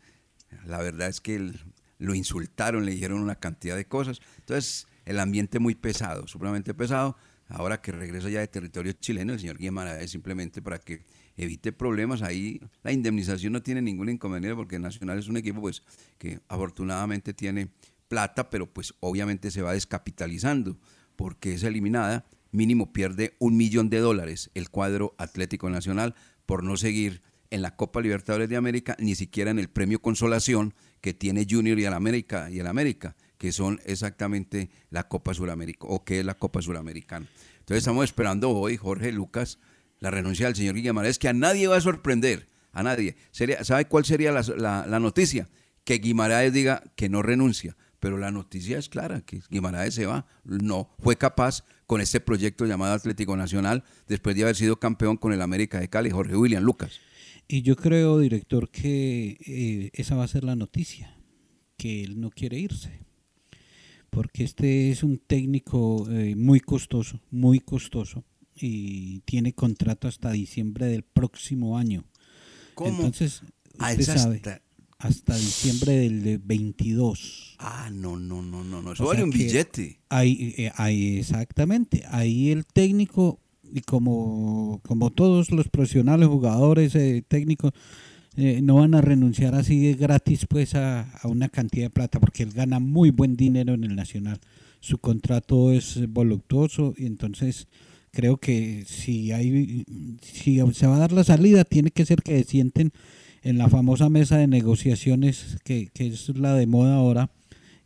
[0.66, 1.60] la verdad es que él,
[2.04, 4.20] lo insultaron, le dijeron una cantidad de cosas.
[4.38, 7.16] Entonces, el ambiente muy pesado, supremamente pesado.
[7.48, 11.04] Ahora que regresa ya de territorio chileno, el señor Guimara es simplemente para que
[11.36, 12.22] evite problemas.
[12.22, 15.82] Ahí la indemnización no tiene ningún inconveniente porque Nacional es un equipo pues
[16.18, 17.68] que afortunadamente tiene
[18.08, 20.78] plata, pero pues obviamente se va descapitalizando
[21.16, 22.24] porque es eliminada.
[22.50, 26.14] Mínimo pierde un millón de dólares el cuadro Atlético Nacional
[26.46, 27.22] por no seguir
[27.54, 31.78] en la Copa Libertadores de América, ni siquiera en el premio Consolación que tiene Junior
[31.78, 36.26] y el América y el América, que son exactamente la Copa Suramérica o que es
[36.26, 37.28] la Copa Suramericana.
[37.60, 39.60] Entonces estamos esperando hoy, Jorge Lucas,
[40.00, 43.16] la renuncia del señor Guimaraes, que a nadie va a sorprender, a nadie.
[43.30, 45.48] Sería, ¿Sabe cuál sería la, la, la noticia?
[45.84, 50.26] Que Guimaraes diga que no renuncia, pero la noticia es clara, que Guimaraes se va.
[50.42, 55.32] No, fue capaz con este proyecto llamado Atlético Nacional, después de haber sido campeón con
[55.32, 56.98] el América de Cali, Jorge William Lucas.
[57.48, 61.16] Y yo creo, director, que eh, esa va a ser la noticia,
[61.76, 63.00] que él no quiere irse.
[64.10, 70.86] Porque este es un técnico eh, muy costoso, muy costoso, y tiene contrato hasta diciembre
[70.86, 72.04] del próximo año.
[72.74, 72.90] ¿Cómo?
[72.96, 73.42] Entonces,
[73.78, 74.62] Ah, usted sabe, hasta-
[74.98, 77.56] hasta diciembre del de 22.
[77.58, 78.90] Ah, no, no, no, no, no.
[78.90, 80.00] O Eso sea vale un billete.
[80.08, 82.04] Ahí, eh, ahí, exactamente.
[82.08, 83.40] Ahí el técnico,
[83.74, 87.72] y como, como todos los profesionales, jugadores, eh, técnicos,
[88.36, 92.20] eh, no van a renunciar así de gratis pues a, a una cantidad de plata,
[92.20, 94.38] porque él gana muy buen dinero en el Nacional.
[94.78, 97.66] Su contrato es voluptuoso y entonces
[98.12, 99.84] creo que si hay
[100.22, 102.92] si se va a dar la salida tiene que ser que se sienten
[103.42, 107.30] en la famosa mesa de negociaciones que, que es la de moda ahora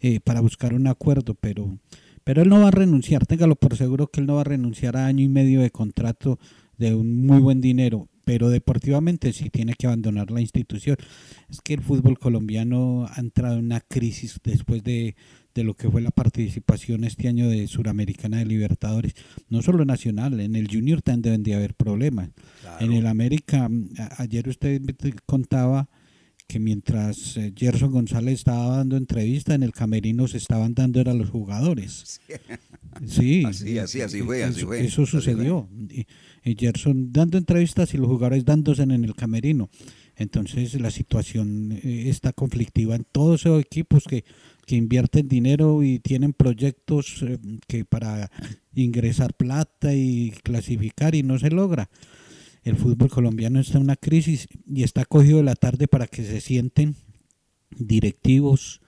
[0.00, 1.78] eh, para buscar un acuerdo pero
[2.28, 4.98] pero él no va a renunciar téngalo por seguro que él no va a renunciar
[4.98, 6.38] a año y medio de contrato
[6.76, 10.98] de un muy buen dinero pero deportivamente sí tiene que abandonar la institución
[11.48, 15.16] es que el fútbol colombiano ha entrado en una crisis después de
[15.54, 19.14] de lo que fue la participación este año de Suramericana de Libertadores,
[19.48, 22.30] no solo nacional, en el Junior también deben de haber problemas.
[22.78, 24.80] En el América, mm, ayer usted
[25.26, 25.88] contaba
[26.48, 31.14] que mientras eh, Gerson González estaba dando entrevista, en el camerino se estaban dando era
[31.14, 32.20] los jugadores.
[33.06, 34.84] Sí, Así, así, así fue, así fue.
[34.84, 35.20] eso fue.
[35.20, 35.68] sucedió.
[35.88, 36.06] Y,
[36.42, 39.70] y Gerson dando entrevistas y los jugadores dándose en el camerino.
[40.16, 44.24] Entonces la situación eh, está conflictiva en todos esos equipos que,
[44.66, 47.38] que invierten dinero y tienen proyectos eh,
[47.68, 48.32] que para
[48.74, 51.88] ingresar plata y clasificar y no se logra.
[52.68, 56.22] El fútbol colombiano está en una crisis y está cogido de la tarde para que
[56.22, 56.96] se sienten
[57.70, 58.82] directivos,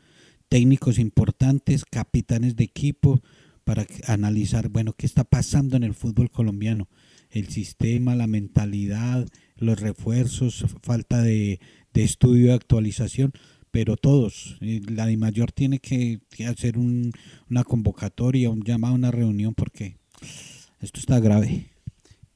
[0.50, 3.22] técnicos importantes, capitanes de equipo,
[3.64, 6.88] para analizar, bueno, qué está pasando en el fútbol colombiano,
[7.30, 9.26] el sistema, la mentalidad,
[9.56, 11.60] los refuerzos, falta de,
[11.94, 13.32] estudio de actualización,
[13.70, 17.12] pero todos, eh, la de mayor tiene que, que hacer un-
[17.48, 19.96] una convocatoria, un llamado, una reunión, porque
[20.80, 21.68] esto está grave.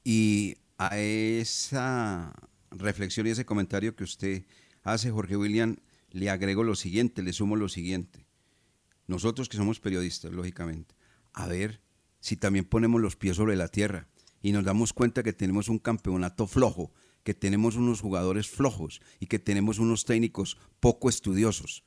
[0.03, 2.33] Y a esa
[2.71, 4.43] reflexión y ese comentario que usted
[4.83, 5.77] hace, Jorge William,
[6.11, 8.25] le agrego lo siguiente, le sumo lo siguiente.
[9.07, 10.95] Nosotros que somos periodistas, lógicamente,
[11.33, 11.81] a ver
[12.19, 14.07] si también ponemos los pies sobre la tierra
[14.41, 16.91] y nos damos cuenta que tenemos un campeonato flojo,
[17.23, 21.83] que tenemos unos jugadores flojos y que tenemos unos técnicos poco estudiosos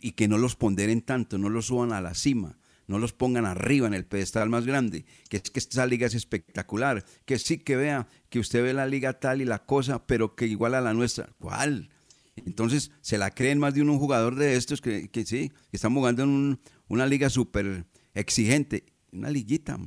[0.00, 3.44] y que no los ponderen tanto, no los suban a la cima, no los pongan
[3.46, 7.58] arriba en el pedestal más grande, que es que esta liga es espectacular, que sí
[7.58, 10.80] que vea, que usted ve la liga tal y la cosa, pero que igual a
[10.80, 11.30] la nuestra.
[11.38, 11.90] ¿Cuál?
[12.36, 15.94] Entonces se la creen más de un jugador de estos que, que sí, que están
[15.94, 19.78] jugando en un- una liga súper exigente, una liguita.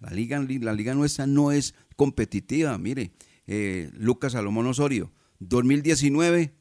[0.00, 3.12] La liga, la liga nuestra no es competitiva, mire,
[3.46, 6.54] eh, Lucas Salomón Osorio, 2019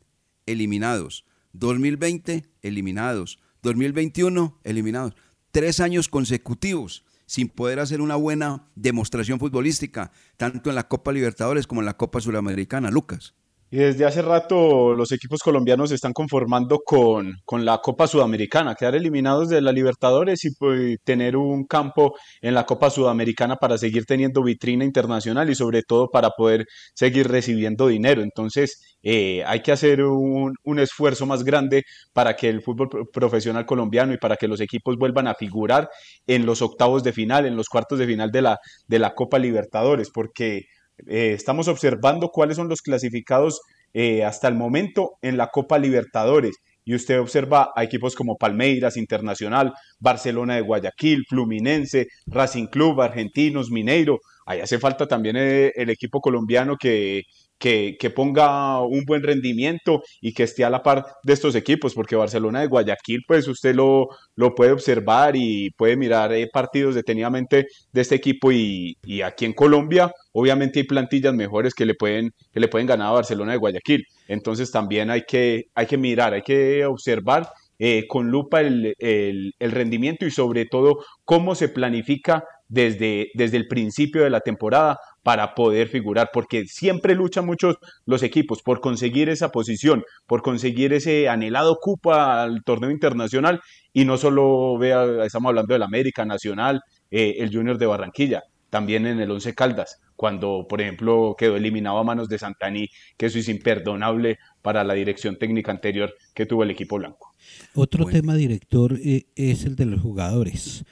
[0.45, 5.15] eliminados, 2020 eliminados, 2021 eliminados,
[5.51, 11.67] tres años consecutivos sin poder hacer una buena demostración futbolística, tanto en la Copa Libertadores
[11.67, 13.35] como en la Copa Suramericana, Lucas.
[13.69, 18.75] Y desde hace rato los equipos colombianos se están conformando con, con la Copa Sudamericana,
[18.75, 23.77] quedar eliminados de la Libertadores y pues, tener un campo en la Copa Sudamericana para
[23.77, 26.65] seguir teniendo vitrina internacional y sobre todo para poder
[26.95, 28.21] seguir recibiendo dinero.
[28.21, 33.05] Entonces eh, hay que hacer un, un esfuerzo más grande para que el fútbol pro-
[33.11, 35.89] profesional colombiano y para que los equipos vuelvan a figurar
[36.25, 38.57] en los octavos de final, en los cuartos de final de la,
[38.87, 40.61] de la Copa Libertadores, porque
[41.05, 43.61] eh, estamos observando cuáles son los clasificados
[43.93, 46.55] eh, hasta el momento en la Copa Libertadores.
[46.83, 53.69] Y usted observa a equipos como Palmeiras, Internacional, Barcelona de Guayaquil, Fluminense, Racing Club, Argentinos,
[53.69, 54.19] Mineiro.
[54.45, 57.23] Ahí hace falta también eh, el equipo colombiano que,
[57.57, 62.15] que, ponga un buen rendimiento y que esté a la par de estos equipos, porque
[62.15, 67.67] Barcelona de Guayaquil, pues usted lo, lo puede observar y puede mirar eh, partidos detenidamente
[67.91, 72.31] de este equipo y, y aquí en Colombia, obviamente hay plantillas mejores que le pueden,
[72.51, 74.03] que le pueden ganar a Barcelona de Guayaquil.
[74.27, 77.49] Entonces también hay que, hay que mirar, hay que observar
[77.79, 83.57] eh, con lupa el, el- el rendimiento y sobre todo cómo se planifica desde, desde
[83.57, 84.97] el principio de la temporada
[85.27, 87.75] para poder figurar, porque siempre luchan muchos
[88.05, 93.59] los equipos por conseguir esa posición, por conseguir ese anhelado cupo al torneo internacional
[93.91, 96.79] y no solo vea, estamos hablando del América Nacional,
[97.11, 101.97] eh, el Junior de Barranquilla, también en el Once Caldas, cuando por ejemplo quedó eliminado
[101.97, 106.63] a manos de Santaní, que eso es imperdonable para la dirección técnica anterior que tuvo
[106.63, 107.33] el equipo blanco.
[107.75, 110.85] Otro tema, director, eh, es el de los jugadores,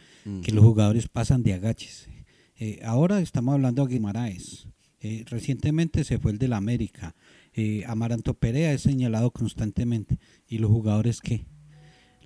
[0.44, 2.10] que los jugadores pasan de agaches.
[2.58, 4.68] Eh, ahora estamos hablando de Guimaraes.
[5.02, 7.16] Eh, recientemente se fue el del América.
[7.54, 10.20] Eh, Amaranto Perea es señalado constantemente.
[10.48, 11.46] ¿Y los jugadores qué?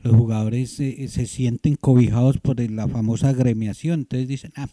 [0.02, 4.02] Los jugadores se sienten cobijados por la famosa agremiación.
[4.02, 4.70] Entonces dicen, ah,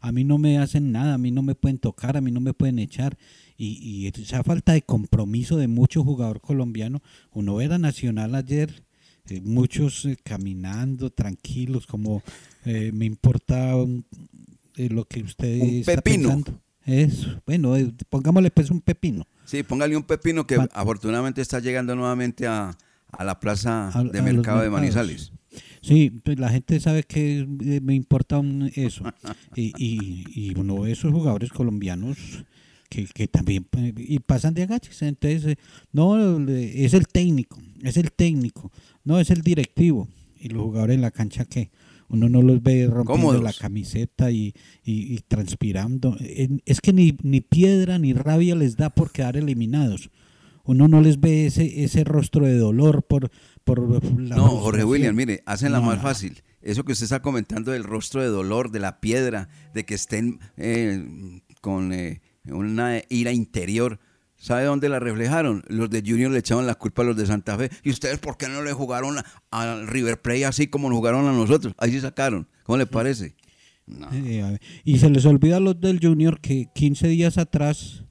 [0.00, 2.40] a mí no me hacen nada, a mí no me pueden tocar, a mí no
[2.40, 3.18] me pueden echar.
[3.58, 7.02] Y, esa falta de compromiso de mucho jugador colombiano.
[7.32, 8.84] Uno era Nacional ayer,
[9.42, 12.22] muchos eh, caminando tranquilos, como
[12.64, 13.74] me importa
[14.76, 16.28] lo que usted Un está pepino.
[16.30, 16.60] pensando.
[16.86, 19.24] Eso, bueno, eh, pongámosle pues un pepino.
[19.44, 22.76] Sí, póngale un pepino que Pa- afortunadamente está llegando nuevamente a,
[23.12, 24.70] a la plaza A- de a mercado de.
[24.70, 25.32] Manizales.
[25.82, 29.04] Sí, pues la gente sabe que eh, me importa un- eso.
[29.56, 32.16] Y, y, y uno ve esos jugadores colombianos
[32.88, 35.02] que, que también eh, y pasan de agaches.
[35.02, 35.56] Entonces, eh,
[35.92, 38.70] no, es el técnico, es el técnico,
[39.04, 40.08] no es el directivo.
[40.38, 41.70] Y los jugadores en la cancha que
[42.10, 43.42] uno no los ve rompiendo Cómodos.
[43.42, 44.52] la camiseta y,
[44.84, 46.16] y- y transpirando.
[46.66, 50.10] Es que ni, ni piedra ni rabia les da por quedar eliminados.
[50.64, 53.30] Uno no les ve ese, ese rostro de dolor por,
[53.64, 54.84] por la No, Jorge.
[54.84, 56.42] William, mire, hacen la No, más fácil.
[56.60, 60.38] Eso que usted está comentando del rostro de dolor, de la piedra, de que estén
[60.58, 63.98] eh, con eh, una ira interior.
[64.42, 65.62] ¿Sabe dónde la reflejaron?
[65.68, 67.68] Los de Junior le echaban la culpa a los de Santa Fe.
[67.84, 69.16] ¿Y ustedes por qué no le jugaron
[69.50, 71.74] al River Plate así como nos jugaron a nosotros?
[71.76, 72.48] Ahí sí sacaron.
[72.64, 73.36] ¿Cómo le parece?
[74.12, 78.04] Eh, ver, y se les olvida a los del Junior que 15 días atrás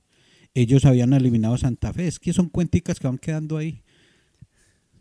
[0.54, 2.08] ellos habían eliminado a Santa Fe.
[2.08, 3.82] Es que son cuenticas que van quedando ahí.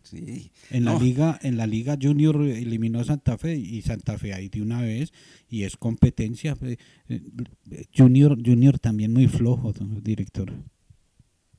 [0.03, 0.51] Sí.
[0.71, 1.01] En la No.
[1.01, 4.81] liga, en la liga Junior eliminó a Santa Fe y Santa Fe ahí de una
[4.81, 5.13] vez
[5.51, 6.57] y es competencia.
[6.63, 6.79] eh,
[7.11, 10.51] eh, Junior, Junior también muy flojo, director.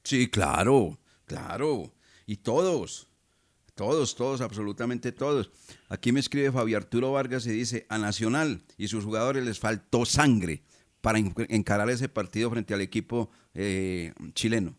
[0.03, 1.93] Sí, claro, claro.
[2.25, 3.07] Y todos,
[3.75, 5.51] todos, todos, absolutamente todos.
[5.89, 10.05] Aquí me escribe Fabio Arturo Vargas y dice, a Nacional y sus jugadores les faltó
[10.05, 10.61] sangre
[11.01, 14.75] para en- encarar ese partido frente al equipo eh, chileno.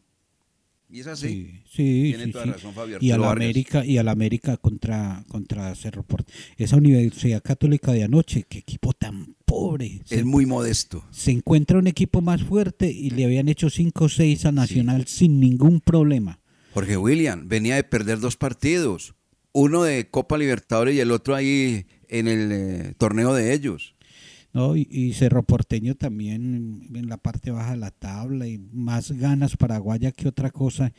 [0.92, 1.62] Y es así.
[1.70, 2.50] Sí, Tiene sí, toda sí.
[2.50, 3.30] razón Fabio Y a la.
[3.30, 6.32] América y a la América contra contra Cerro Porte.
[6.56, 10.00] Esa Universidad Católica de anoche, qué equipo tan pobre.
[10.08, 11.04] Es muy modesto.
[11.10, 15.06] Se encuentra un equipo más fuerte y le habían hecho 5 o 6 a Nacional
[15.08, 16.38] sin ningún problema.
[16.72, 19.14] Jorge William venía de perder dos partidos,
[19.52, 23.96] uno de Copa Libertadores y el otro ahí en el eh, torneo de ellos.
[24.52, 24.76] ¿no?
[24.76, 29.56] Y, y Cerro Porteño también en la parte baja de la tabla y más ganas
[29.56, 30.92] paraguaya que otra cosa.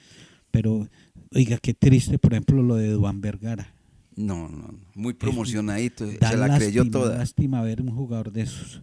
[0.51, 0.89] Pero,
[1.33, 3.73] oiga, qué triste, por ejemplo, lo de Duan Vergara.
[4.15, 7.17] No, no, no, muy promocionadito, Da se la creyó toda.
[7.17, 8.81] lástima ver un jugador de esos.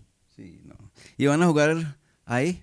[1.17, 2.63] Y van a jugar ahí,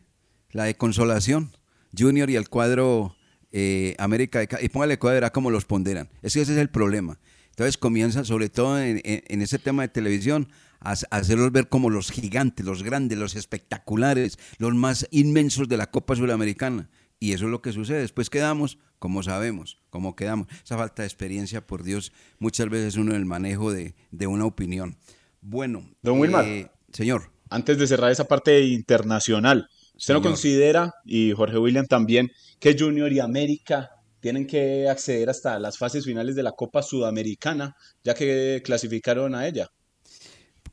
[0.52, 1.52] la de consolación,
[1.98, 3.16] Junior y el cuadro
[3.52, 6.10] eh, América de Y póngale cuadro, verá cómo los ponderan.
[6.22, 7.20] Es que ese es el problema.
[7.52, 10.50] Entonces comienzan, sobre todo en, en- en ese tema de televisión,
[10.82, 15.78] a, a hacerlos ver como los gigantes, los grandes, los espectaculares, los más inmensos de
[15.78, 16.90] la Copa Sudamericana.
[17.20, 18.00] Y eso es lo que sucede.
[18.00, 20.48] Después quedamos como sabemos, como quedamos.
[20.64, 24.46] Esa falta de experiencia, por Dios, muchas veces uno en el manejo de, de una
[24.46, 24.98] opinión.
[25.42, 26.46] Bueno, Don Wilmar.
[26.46, 27.32] eh, señor.
[27.50, 33.12] Antes de cerrar esa parte internacional, ¿usted no considera, y Jorge William también, que Junior
[33.14, 33.92] y América
[34.22, 39.48] tienen que acceder hasta las fases finales de la Copa Sudamericana, ya que clasificaron a
[39.48, 39.70] ella?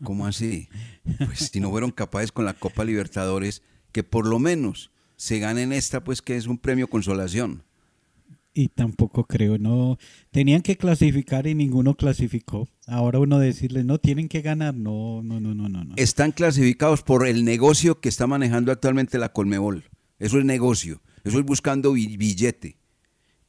[0.03, 0.69] ¿Cómo así?
[1.19, 3.63] Pues si no fueron capaces con la Copa Libertadores,
[3.93, 4.92] que por lo menos
[5.23, 7.63] se ganen esta, pues que es un premio consolación.
[8.55, 9.97] Y tampoco creo, no.
[10.33, 12.69] Tenían que clasificar y ninguno clasificó.
[12.89, 14.75] Ahora uno decirles, no, tienen que ganar.
[14.75, 15.85] No, no, no, no, no.
[15.85, 15.95] no.
[15.97, 19.85] Están clasificados por el negocio que está manejando actualmente la Colmebol.
[20.19, 22.79] Eso es negocio, eso es buscando bi- billete.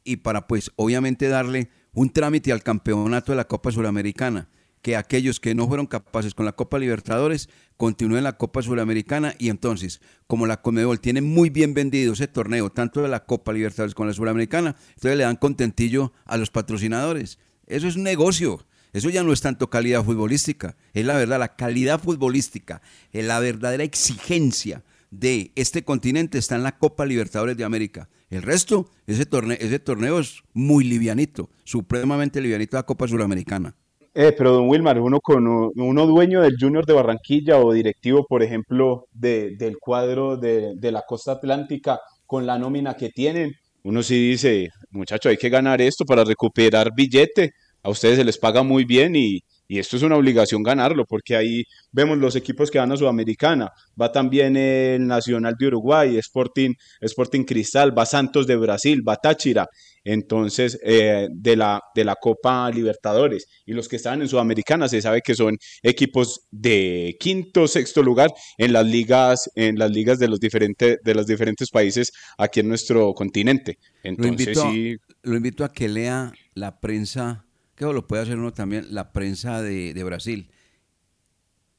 [0.03, 4.47] Y para pues obviamente darle un trámite al campeonato de la Copa Suramericana,
[4.83, 9.49] que aquellos que no fueron capaces con la Copa Libertadores continúen la Copa Suramericana y
[9.49, 13.95] entonces, como la Conmebol tiene muy bien vendido ese torneo, tanto de la Copa Libertadores
[13.95, 17.39] como la Suramericana, entonces le dan contentillo a los patrocinadores.
[17.65, 18.67] Eso es un negocio.
[18.91, 23.39] Eso ya no es tanto calidad futbolística, es la verdad, la calidad futbolística, es la
[23.39, 28.09] verdadera exigencia de este continente está en la Copa Libertadores de América.
[28.29, 33.75] El resto, ese torneo, ese torneo es muy livianito, supremamente livianito la Copa Suramericana.
[34.15, 38.43] Eh, pero don Wilmar, uno con uno dueño del Junior de Barranquilla o directivo, por
[38.43, 43.53] ejemplo, de- del cuadro de, de la costa atlántica, con la nómina que tienen,
[43.83, 47.51] uno sí dice, muchacho, hay que ganar esto para recuperar billete.
[47.85, 51.35] A ustedes se les paga muy bien y, y esto es una obligación ganarlo, porque
[51.35, 53.71] ahí vemos los equipos que van a Sudamericana.
[53.99, 59.67] Va también el Nacional de Uruguay, Sporting, Sporting Cristal, va Santos de Brasil, va Táchira.
[60.03, 63.47] Entonces, eh, de, la, de la Copa Libertadores.
[63.65, 68.31] Y los que estaban en Sudamericana se sabe que son equipos de quinto, sexto lugar
[68.57, 72.67] en las ligas, en las ligas de los diferentes, de los diferentes países aquí en
[72.67, 73.77] nuestro continente.
[74.03, 77.45] Lo Entonces, invito, sí, lo invito a que lea la prensa,
[77.75, 80.51] que lo puede hacer uno también, la prensa de, de Brasil.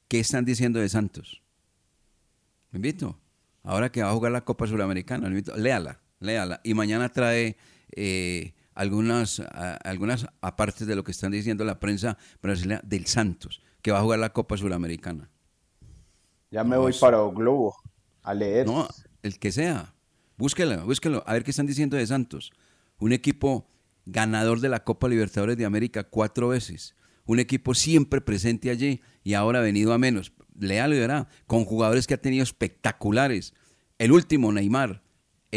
[0.08, 1.42] ¿Qué están diciendo de Santos?
[2.70, 3.20] Lo invito.
[3.62, 6.60] Ahora que va a jugar la Copa Suramericana, lo invito, léala, léala.
[6.64, 7.56] Y mañana trae
[7.92, 13.60] eh, algunas, a- algunas apartes de lo que están diciendo la prensa brasileña del Santos,
[13.82, 15.30] que va a jugar la Copa Suramericana.
[16.50, 17.74] ya me voy para o Globo
[18.22, 18.66] a leer.
[18.66, 18.88] No,
[19.22, 19.94] el que sea.
[20.36, 21.22] Búsquelo, búsquelo.
[21.26, 22.50] A ver qué están diciendo de Santos.
[22.98, 23.68] Un equipo
[24.06, 26.94] ganador de la Copa Libertadores de América cuatro veces.
[27.26, 30.32] Un equipo siempre presente allí y ahora venido a menos.
[30.58, 31.28] Léalo y verá.
[31.46, 33.54] Con jugadores que ha tenido espectaculares.
[33.98, 35.02] El último, Neymar.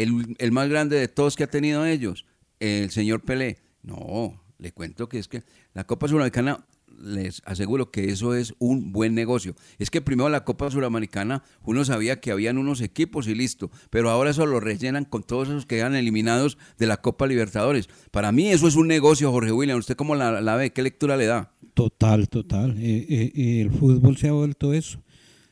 [0.02, 2.24] El, el más grande de todos que ha tenido ellos.
[2.60, 3.58] El señor Pelé.
[3.82, 5.42] No, le cuento que es que
[5.74, 6.64] la Copa Sudamericana
[7.00, 9.54] les aseguro que eso es un buen negocio.
[9.78, 14.10] Es que primero la Copa Suramericana uno sabía que habían unos equipos y listo, pero
[14.10, 17.88] ahora eso lo rellenan con todos esos que quedan eliminados de la Copa Libertadores.
[18.10, 19.78] Para mí eso es un negocio, Jorge William.
[19.78, 20.70] ¿Usted cómo la, la ve?
[20.70, 21.52] ¿Qué lectura le da?
[21.74, 22.76] Total, total.
[22.78, 25.00] Eh, eh, eh, el fútbol se ha vuelto eso.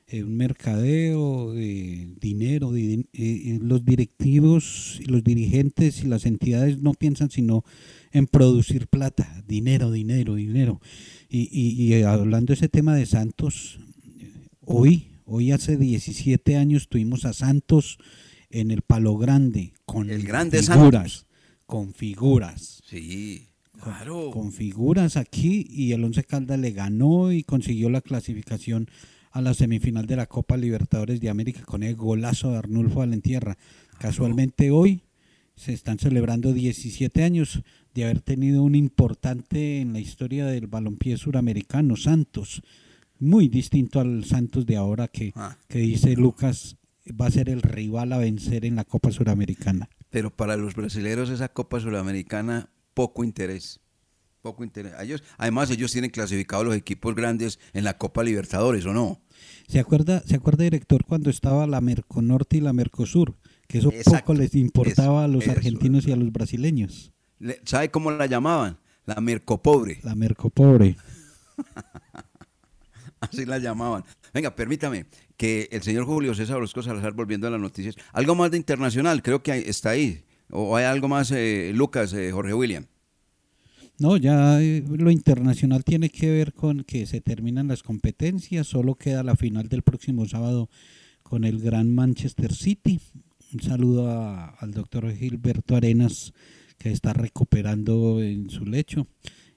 [0.08, 2.74] Eh, un mercadeo de dinero.
[2.76, 7.64] eh, eh, los directivos, y los dirigentes y las entidades no piensan sino
[8.12, 10.80] en producir plata, dinero, dinero, dinero.
[11.28, 13.78] Y, y- y hablando de ese tema de Santos,
[14.60, 17.98] hoy, hoy hace 17 años tuvimos a Santos
[18.50, 21.26] en el Palo Grande con El grande figuras, Santos.
[21.66, 22.82] con figuras.
[22.88, 24.30] Sí, con- claro.
[24.30, 28.88] Con figuras aquí y el Once Caldas le ganó y consiguió la clasificación
[29.36, 33.58] a la semifinal de la Copa Libertadores de América con el golazo de Arnulfo Valentierra.
[33.98, 35.02] Casualmente hoy
[35.56, 37.62] se están celebrando 17 años
[37.94, 42.62] de haber tenido un importante en la historia del balompié suramericano, Santos.
[43.18, 45.58] Muy distinto al Santos de ahora que, Ah.
[45.68, 46.78] que dice Lucas
[47.08, 49.90] va a ser el rival a vencer en la Copa Suramericana.
[50.08, 53.80] Pero para los brasileños esa Copa Sudamericana, poco interés.
[54.46, 54.92] Poco interés.
[55.00, 59.20] Ellos, además, ellos tienen clasificados los equipos grandes en la Copa Libertadores, ¿o no?
[59.66, 63.34] ¿Se acuerda, ¿Se acuerda, director, cuando estaba la Merconorte y la Mercosur?
[63.66, 64.18] Que eso Exacto.
[64.20, 67.12] poco les importaba Eso, a los eso, argentinos y a los brasileños.
[67.40, 68.78] Le- ¿Sabe cómo la llamaban?
[69.04, 69.98] La Mercopobre.
[70.04, 70.96] La Mercopobre.
[73.20, 74.04] Así la llamaban.
[74.32, 78.52] Venga, permítame que el señor Julio César Orozco Salazar, volviendo a las noticias, algo más
[78.52, 80.22] de internacional, creo que está ahí.
[80.50, 82.86] ¿O hay algo más, eh, Lucas, eh, Jorge William?
[83.98, 88.94] No, ya eh, lo internacional tiene que ver con que se terminan las competencias, solo
[88.96, 90.68] queda la final del próximo sábado
[91.22, 93.00] con el gran Manchester City.
[93.54, 96.34] Un saludo a- al doctor Gilberto Arenas,
[96.78, 99.06] que está recuperando en su lecho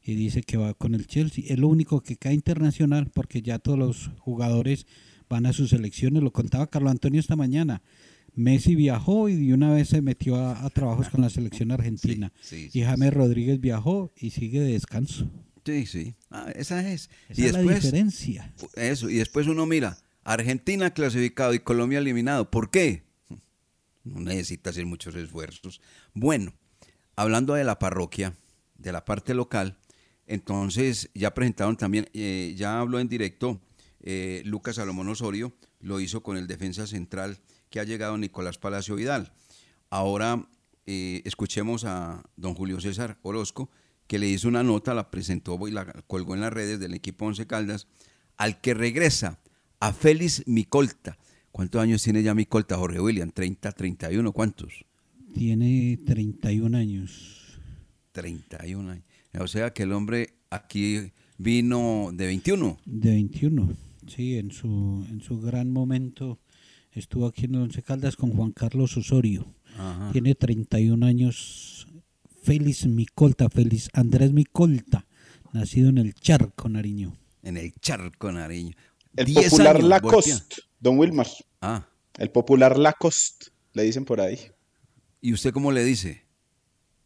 [0.01, 1.43] y dice que va con el Chelsea.
[1.49, 4.87] Es lo único que cae internacional porque ya todos los jugadores
[5.27, 6.23] van a sus selecciones.
[6.23, 7.81] Lo contaba Carlos Antonio esta mañana.
[8.39, 12.31] Messi viajó y de una vez se metió a, a trabajos con la selección argentina.
[12.41, 15.29] sí, y James Rodríguez viajó y sigue de descanso.
[15.65, 16.15] Sí, sí.
[16.31, 17.09] Ah, esa es.
[17.27, 18.53] Esa es la diferencia.
[18.75, 22.49] Eso, y después uno mira, Argentina clasificado y Colombia eliminado.
[22.49, 23.03] ¿Por qué?
[24.05, 25.81] No necesita hacer muchos esfuerzos.
[26.13, 26.53] Bueno,
[27.17, 28.35] hablando de la parroquia,
[28.77, 29.77] de la parte local,
[30.27, 33.61] entonces ya presentaron también, eh, ya habló en directo
[33.99, 37.37] eh, Lucas Salomón Osorio, lo hizo con el defensa central
[37.69, 39.31] que ha llegado Nicolás Palacio Vidal.
[39.89, 40.47] Ahora
[40.85, 43.69] eh, escuchemos a don Julio César Orozco,
[44.07, 47.25] que le hizo una nota, la presentó y la colgó en las redes del equipo
[47.25, 47.87] Once Caldas,
[48.37, 49.39] al que regresa
[49.79, 51.17] a Félix Micolta.
[51.51, 53.31] ¿Cuántos años tiene ya Micolta, Jorge William?
[53.31, 54.31] ¿30, 31?
[54.31, 54.85] ¿Cuántos?
[55.33, 57.59] Tiene 31 años.
[58.11, 59.05] 31 años.
[59.39, 62.79] O sea que el hombre aquí vino de 21.
[62.85, 63.69] De 21.
[64.07, 66.39] Sí, en su, en su gran momento
[66.99, 69.45] estuvo aquí en el Once Caldas con Juan Carlos Osorio.
[69.77, 70.11] Ajá.
[70.11, 71.87] Tiene 31 años.
[72.41, 75.05] Félix Micolta, Félix Andrés Micolta,
[75.53, 77.17] nacido en el Charco, Nariño.
[77.43, 78.75] En el Charco Nariño.
[79.15, 81.27] El 10 popular años, Lacoste, don Wilmar.
[81.61, 81.87] Ah.
[82.17, 84.39] El popular Lacoste, le dicen por ahí.
[85.21, 86.25] ¿Y usted cómo le dice?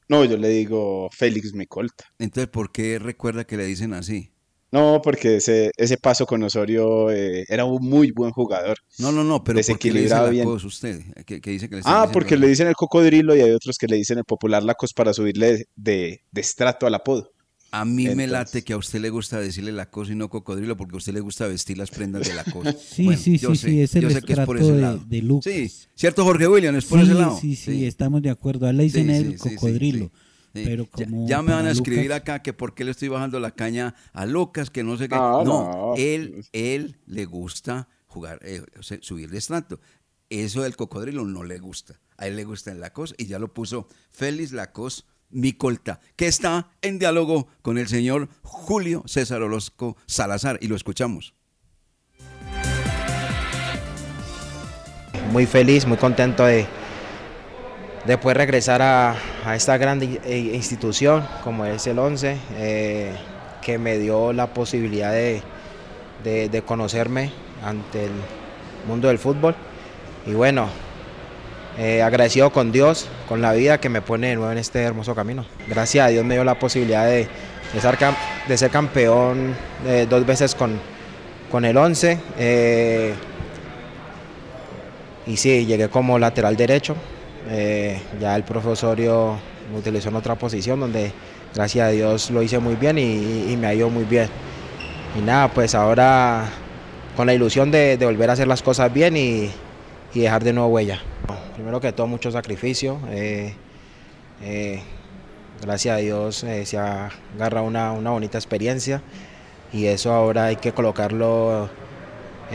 [0.07, 2.05] No, yo le digo Félix Micolta.
[2.19, 4.32] Entonces, ¿por qué recuerda que le dicen así?
[4.73, 8.77] No, porque ese, ese paso con Osorio eh, era un muy buen jugador.
[8.97, 10.47] No, no, no, pero ¿por qué le dice desequilibraba la bien.
[10.47, 11.01] usted?
[11.27, 13.85] ¿Qué, qué dice que le Ah, porque le dicen el cocodrilo y hay otros que
[13.87, 17.29] le dicen el popular Lacoste para subirle de, de estrato al apodo.
[17.71, 20.29] A mí me Entonces- late que a usted le gusta decirle la cosa y no
[20.29, 22.73] cocodrilo porque a usted le gusta vestir las prendas de la cosa.
[22.79, 25.53] Sí, sí, sí, sí, es el estrato de- de Lucas.
[25.53, 26.75] Sí, ¿cierto Jorge William?
[26.75, 27.37] ¿Es por sí, ese lado?
[27.39, 28.65] sí, sí, estamos de acuerdo.
[28.65, 30.11] A él le dicen Sí, el sí, sí, sí, cocodrilo.
[30.53, 30.63] Sí.
[30.65, 33.07] Pero Ya- como ya, me van a escribir Lucas- acá que por qué le estoy
[33.09, 35.15] bajando la caña a Lucas, que no sé qué.
[35.15, 35.93] Ah, no, no.
[35.97, 39.79] él, él le gusta jugar, eh, o sea, subir de estrato.
[40.29, 41.99] Eso del cocodrilo no le gusta.
[42.17, 46.69] A él le gusta el Lacoste y ya lo puso Félix Lacoste Micolta, que está
[46.83, 51.33] en diálogo con el señor Julio César Orozco Salazar y lo escuchamos.
[55.31, 56.67] muy feliz, muy contento de,
[58.05, 59.15] de poder regresar a,
[59.55, 63.13] esta gran i- eh, institución como es el 11, eh,
[63.61, 65.41] que me dio la posibilidad de,
[66.65, 67.31] conocerme
[67.65, 68.11] ante el
[68.87, 69.55] mundo del fútbol.
[70.25, 70.67] Y bueno,
[71.77, 75.15] eh, agradecido con Dios, con la vida que me pone de nuevo en este hermoso
[75.15, 75.45] camino.
[75.67, 77.27] Gracias a Dios me dio la posibilidad de,
[78.57, 79.55] ser, campeón
[80.09, 80.79] dos veces con,
[81.65, 82.19] el 11.
[82.37, 83.13] eh,
[85.25, 86.95] y sí, llegué como lateral derecho.
[87.49, 89.37] Eh, ya el profesorio
[89.71, 91.11] me utilizó en otra posición donde
[91.53, 94.27] gracias a Dios lo hice muy bien y, y- me ido muy bien.
[95.17, 96.45] Y nada, pues ahora
[97.15, 99.51] con la ilusión de, volver a hacer las cosas bien y,
[100.13, 100.99] dejar de nuevo huella.
[101.55, 102.99] Primero que todo, mucho sacrificio.
[103.09, 103.53] eh,
[104.41, 104.81] eh,
[105.61, 109.01] gracias a Dios eh, se ha agarrado una, una bonita experiencia
[109.71, 111.69] y eso ahora hay que colocarlo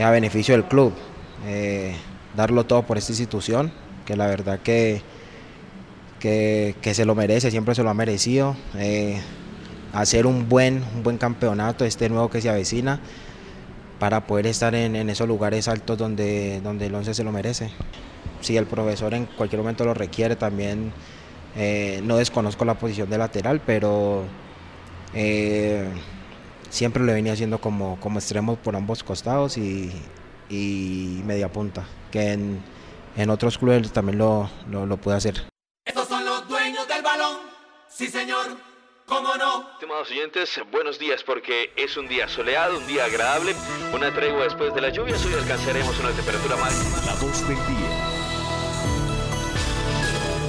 [0.00, 0.92] a beneficio del club.
[2.36, 3.72] Darlo todo por esta institución,
[4.08, 5.02] que la verdad que,
[6.18, 8.56] que, que se lo merece, siempre se lo ha merecido.
[8.78, 9.20] Eh,
[9.92, 13.00] hacer un buen, un buen campeonato, este nuevo que se avecina,
[13.98, 17.70] para poder estar en, esos lugares altos donde, donde el 11 se lo merece.
[18.40, 20.90] Si el profesor en cualquier momento lo requiere, también
[21.54, 24.22] eh, no desconozco la posición de lateral, pero
[25.12, 25.86] eh,
[26.70, 29.92] siempre lo venía haciendo como, como extremo por ambos costados y,
[30.48, 32.38] y media punta, que
[33.18, 35.42] en otros clubes también lo, lo, lo pude hacer.
[35.84, 37.38] Estos son los dueños del balón.
[37.88, 38.46] Sí, señor.
[39.06, 39.70] ¿Cómo no?
[39.72, 43.54] Estimados oyentes, buenos días porque es un día soleado, un día agradable,
[43.94, 47.06] una tregua después de la lluvia, hoy alcanzaremos una temperatura máxima.
[47.06, 47.88] La voz del día.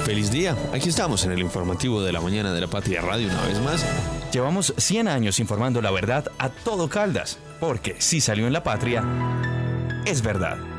[0.05, 3.45] Feliz día, aquí estamos en el informativo de la mañana de la Patria Radio una
[3.45, 3.85] vez más.
[4.33, 9.03] Llevamos 100 años informando la verdad a todo Caldas, porque si salió en la Patria,
[10.05, 10.78] es verdad.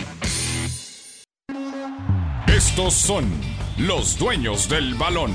[2.63, 3.25] Estos son
[3.79, 5.31] los dueños del balón.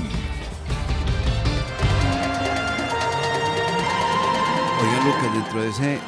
[4.81, 5.99] Oiga, Lucas, dentro de ese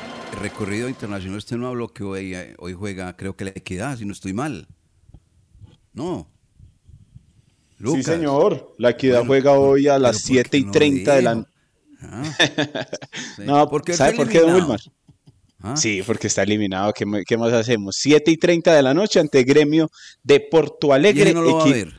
[0.41, 4.13] recorrido internacional, usted no habló que hoy, hoy juega, creo que la equidad, si no
[4.13, 4.69] estoy mal.
[5.91, 6.31] No.
[7.83, 8.73] Sí, señor.
[8.77, 11.45] La equidad juega hoy a las 7 y 30 de la
[13.45, 14.77] No, Porque ¿sabe por qué, don
[15.61, 15.77] Wilmar?
[15.77, 16.93] Sí, porque está eliminado.
[16.93, 17.05] ¿Qué,
[17.37, 17.95] más hacemos?
[17.99, 19.89] 7 y 30 de la noche ante Gremio
[20.23, 21.19] de Porto Alegre.
[21.19, 21.93] ¿Y ese no lo va a Equi- ver?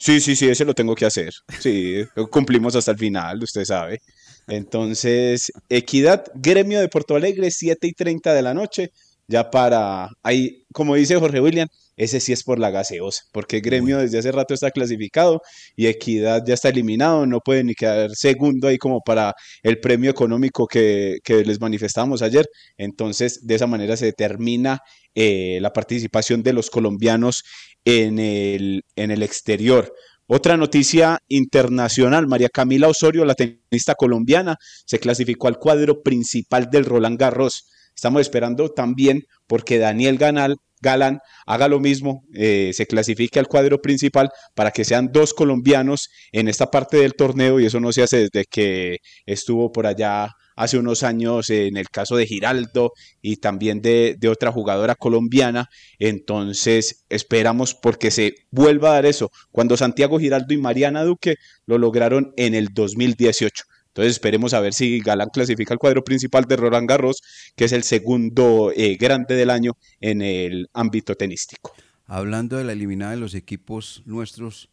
[0.00, 1.32] Sí, sí, sí, ese lo tengo que hacer.
[1.58, 4.00] Sí, cumplimos hasta el final, usted sabe.
[4.46, 8.90] Entonces, Equidad, Gremio de Porto Alegre, 7 y 30 de la noche.
[9.26, 11.68] Ya para, ahí, como dice Jorge William,
[11.98, 15.42] ese sí es por la gaseosa, porque Gremio desde hace rato está clasificado
[15.76, 20.10] y Equidad ya está eliminado, no puede ni quedar segundo ahí como para el premio
[20.10, 22.46] económico que, que les manifestamos ayer.
[22.76, 24.80] Entonces, de esa manera se determina
[25.14, 27.42] eh, la participación de los colombianos
[27.84, 29.92] en el, en el exterior.
[30.28, 36.84] Otra noticia internacional, María Camila Osorio, la tenista colombiana, se clasificó al cuadro principal del
[36.84, 37.68] Roland Garros.
[37.94, 43.80] Estamos esperando también porque Daniel Ganal, Galán haga lo mismo, eh, se clasifique al cuadro
[43.80, 48.02] principal para que sean dos colombianos en esta parte del torneo y eso no se
[48.02, 53.36] hace desde que estuvo por allá hace unos años en el caso de Giraldo y
[53.36, 55.68] también de, de otra jugadora colombiana.
[56.00, 61.78] Entonces esperamos porque se vuelva a dar eso, cuando Santiago Giraldo y Mariana Duque lo
[61.78, 63.64] lograron en el 2018.
[63.98, 67.20] Entonces esperemos a ver si Galán clasifica al cuadro principal de Roland Garros,
[67.56, 71.72] que es el segundo eh, grande del año en el ámbito tenístico.
[72.06, 74.70] Hablando de la eliminada de los equipos nuestros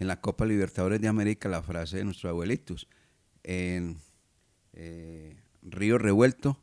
[0.00, 2.88] en la Copa Libertadores de América, la frase de nuestros abuelitos,
[3.44, 3.98] en
[4.72, 6.60] eh, Río Revuelto,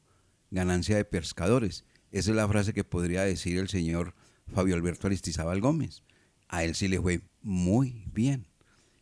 [0.49, 1.85] ganancia de pescadores.
[2.11, 4.15] Esa es la frase que podría decir el señor
[4.53, 6.03] Fabio Alberto Aristizábal Gómez.
[6.49, 8.47] A él sí le fue muy bien,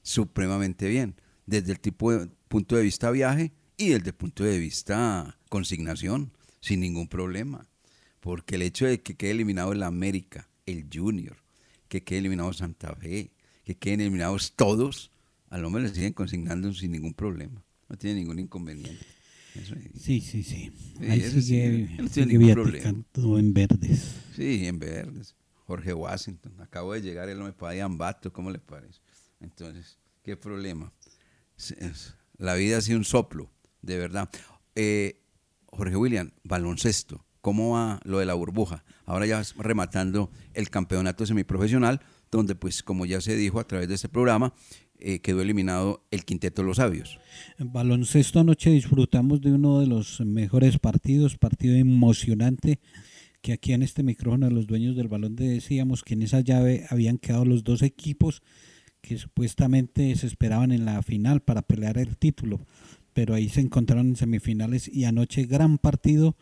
[0.03, 1.15] supremamente bien,
[1.47, 6.33] desde el tipo de, punto de vista viaje y desde el punto de vista consignación,
[6.59, 7.65] sin ningún problema.
[8.19, 11.37] Porque el hecho de que quede eliminado el América, el Junior,
[11.87, 13.31] que quede eliminado Santa Fe,
[13.63, 15.11] que queden eliminados todos,
[15.49, 17.63] al hombre le siguen consignando sin ningún problema.
[17.87, 19.05] No tiene ningún inconveniente.
[19.97, 20.71] Sí, sí, sí.
[20.99, 22.83] Sí, Ahí sí, sigue, no tiene sigue ningún problema.
[22.91, 24.15] viaticando en verdes.
[24.35, 25.35] Sí, en verdes.
[25.65, 26.53] Jorge Washington.
[26.59, 28.99] Acabo de llegar, él no me paga Ambato, ¿cómo le parece?
[29.39, 30.91] Entonces, ¿qué problema?
[32.39, 34.29] La vida ha sido un soplo, de verdad.
[34.75, 35.21] Eh,
[35.67, 37.25] Jorge William, baloncesto.
[37.41, 38.83] ¿Cómo va lo de la burbuja?
[39.05, 43.89] Ahora ya vas rematando el campeonato semiprofesional, donde pues como ya se dijo a través
[43.89, 44.53] de este programa,
[44.99, 47.19] eh, quedó eliminado el quinteto de los sabios.
[47.57, 52.79] Baloncesto anoche disfrutamos de uno de los mejores partidos, partido emocionante,
[53.41, 57.17] que aquí en este micrófono los dueños del balón decíamos que en esa llave habían
[57.17, 58.41] quedado los dos equipos
[59.01, 62.65] que supuestamente se esperaban en la final para pelear el título,
[63.13, 66.35] pero ahí se encontraron en semifinales y anoche gran partido,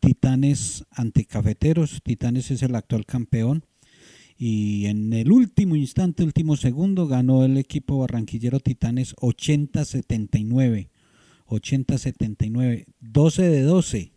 [0.00, 3.64] Titanes ante Cafeteros, Titanes es el actual campeón,
[4.42, 10.88] y en el último instante, último segundo, ganó el equipo barranquillero Titanes 80-79.
[11.46, 12.86] 80-79.
[13.00, 14.12] 12 de 12.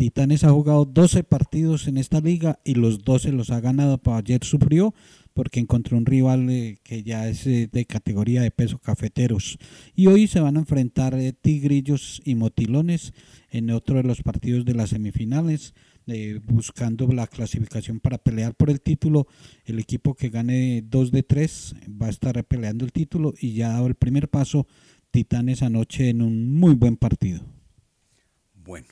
[0.00, 4.00] Titanes ha jugado 12 partidos en esta liga y los 12 los ha ganado.
[4.14, 4.94] Ayer sufrió
[5.34, 9.58] porque encontró un rival eh, que ya es eh, de categoría de peso cafeteros.
[9.94, 13.12] Y hoy se van a enfrentar eh, Tigrillos y Motilones
[13.50, 15.74] en otro de los partidos de las semifinales,
[16.44, 19.26] buscando la clasificación para pelear por el título.
[19.66, 23.68] El equipo que gane 2 de 3 va a estar peleando el título y ya
[23.68, 24.66] ha dado el primer paso
[25.10, 27.42] Titanes anoche en un muy buen partido.
[28.54, 28.86] Bueno,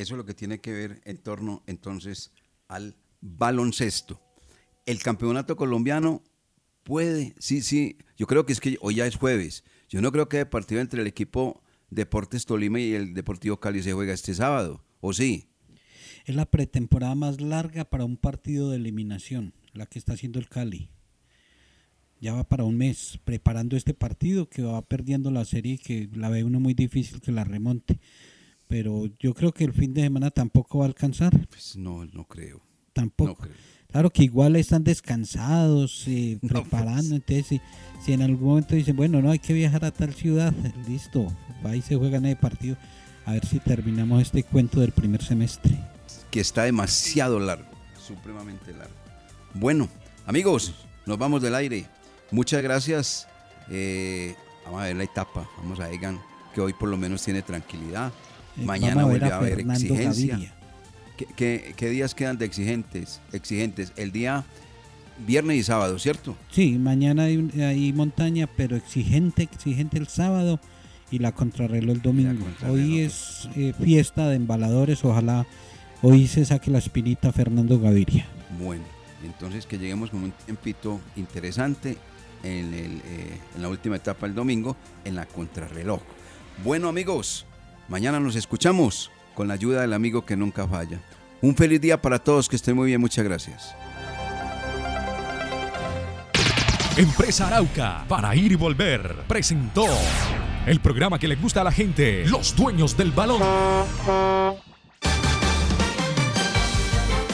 [0.00, 2.32] eso es lo que tiene que ver en torno entonces
[2.68, 4.20] al baloncesto.
[4.86, 6.22] El campeonato colombiano
[6.82, 9.64] puede, sí, sí, yo creo que es que hoy ya es jueves.
[9.88, 13.82] Yo no creo que el partido entre el equipo Deportes Tolima y el Deportivo Cali
[13.82, 15.48] se juega este sábado, ¿o sí?
[16.24, 20.48] Es la pretemporada más larga para un partido de eliminación, la que está haciendo el
[20.48, 20.90] Cali.
[22.20, 26.08] Ya va para un mes preparando este partido que va perdiendo la serie y que
[26.14, 27.98] la ve uno muy difícil que la remonte.
[28.70, 31.32] Pero yo creo que el fin de semana tampoco va a alcanzar.
[31.48, 32.62] Pues no, no creo.
[32.92, 33.30] Tampoco.
[33.30, 33.56] No creo.
[33.90, 37.16] Claro que igual están descansados, eh, preparando.
[37.16, 37.60] Entonces, si,
[38.00, 40.54] si en algún momento dicen, bueno, no hay que viajar a tal ciudad,
[40.86, 41.26] listo,
[41.66, 42.76] va y se juegan el partido.
[43.26, 45.76] A ver si terminamos este cuento del primer semestre.
[46.30, 47.68] Que está demasiado largo,
[48.00, 48.94] supremamente largo.
[49.52, 49.88] Bueno,
[50.26, 51.86] amigos, nos vamos del aire.
[52.30, 53.26] Muchas gracias.
[53.68, 55.50] Eh, vamos a ver la etapa.
[55.56, 56.20] Vamos a Egan,
[56.54, 58.12] que hoy por lo menos tiene tranquilidad.
[58.58, 60.54] Eh, Mañana vamos a vuelve a a haber Fernando exigencia.
[61.16, 63.20] ¿Qué, qué, qué días quedan de exigentes?
[63.32, 63.92] Exigentes.
[63.96, 64.44] El día
[65.26, 66.36] viernes y sábado, ¿cierto?
[66.50, 70.60] Sí, mañana hay, montaña, pero exigente, exigente el sábado
[71.10, 72.46] y la contrarreloj el domingo.
[72.68, 75.46] Hoy es eh, fiesta de embaladores, ojalá
[76.02, 78.26] hoy se saque la espinita Fernando Gaviria.
[78.58, 78.84] Bueno,
[79.24, 81.96] entonces que lleguemos con un tiempito interesante
[82.42, 86.00] en, el, eh, en la última etapa el domingo en la contrarreloj.
[86.64, 87.46] Bueno amigos,
[87.90, 90.98] mañana nos escuchamos con la ayuda del amigo que nunca falla.
[91.42, 93.74] Un feliz día para todos, que estén muy bien, muchas gracias.
[96.96, 99.86] Empresa Arauca, para ir y volver, presentó
[100.66, 103.40] el programa que le gusta a la gente, los dueños del balón.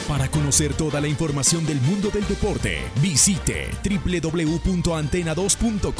[0.07, 5.93] Para conocer toda la información del mundo del deporte, visite www.antena2.com.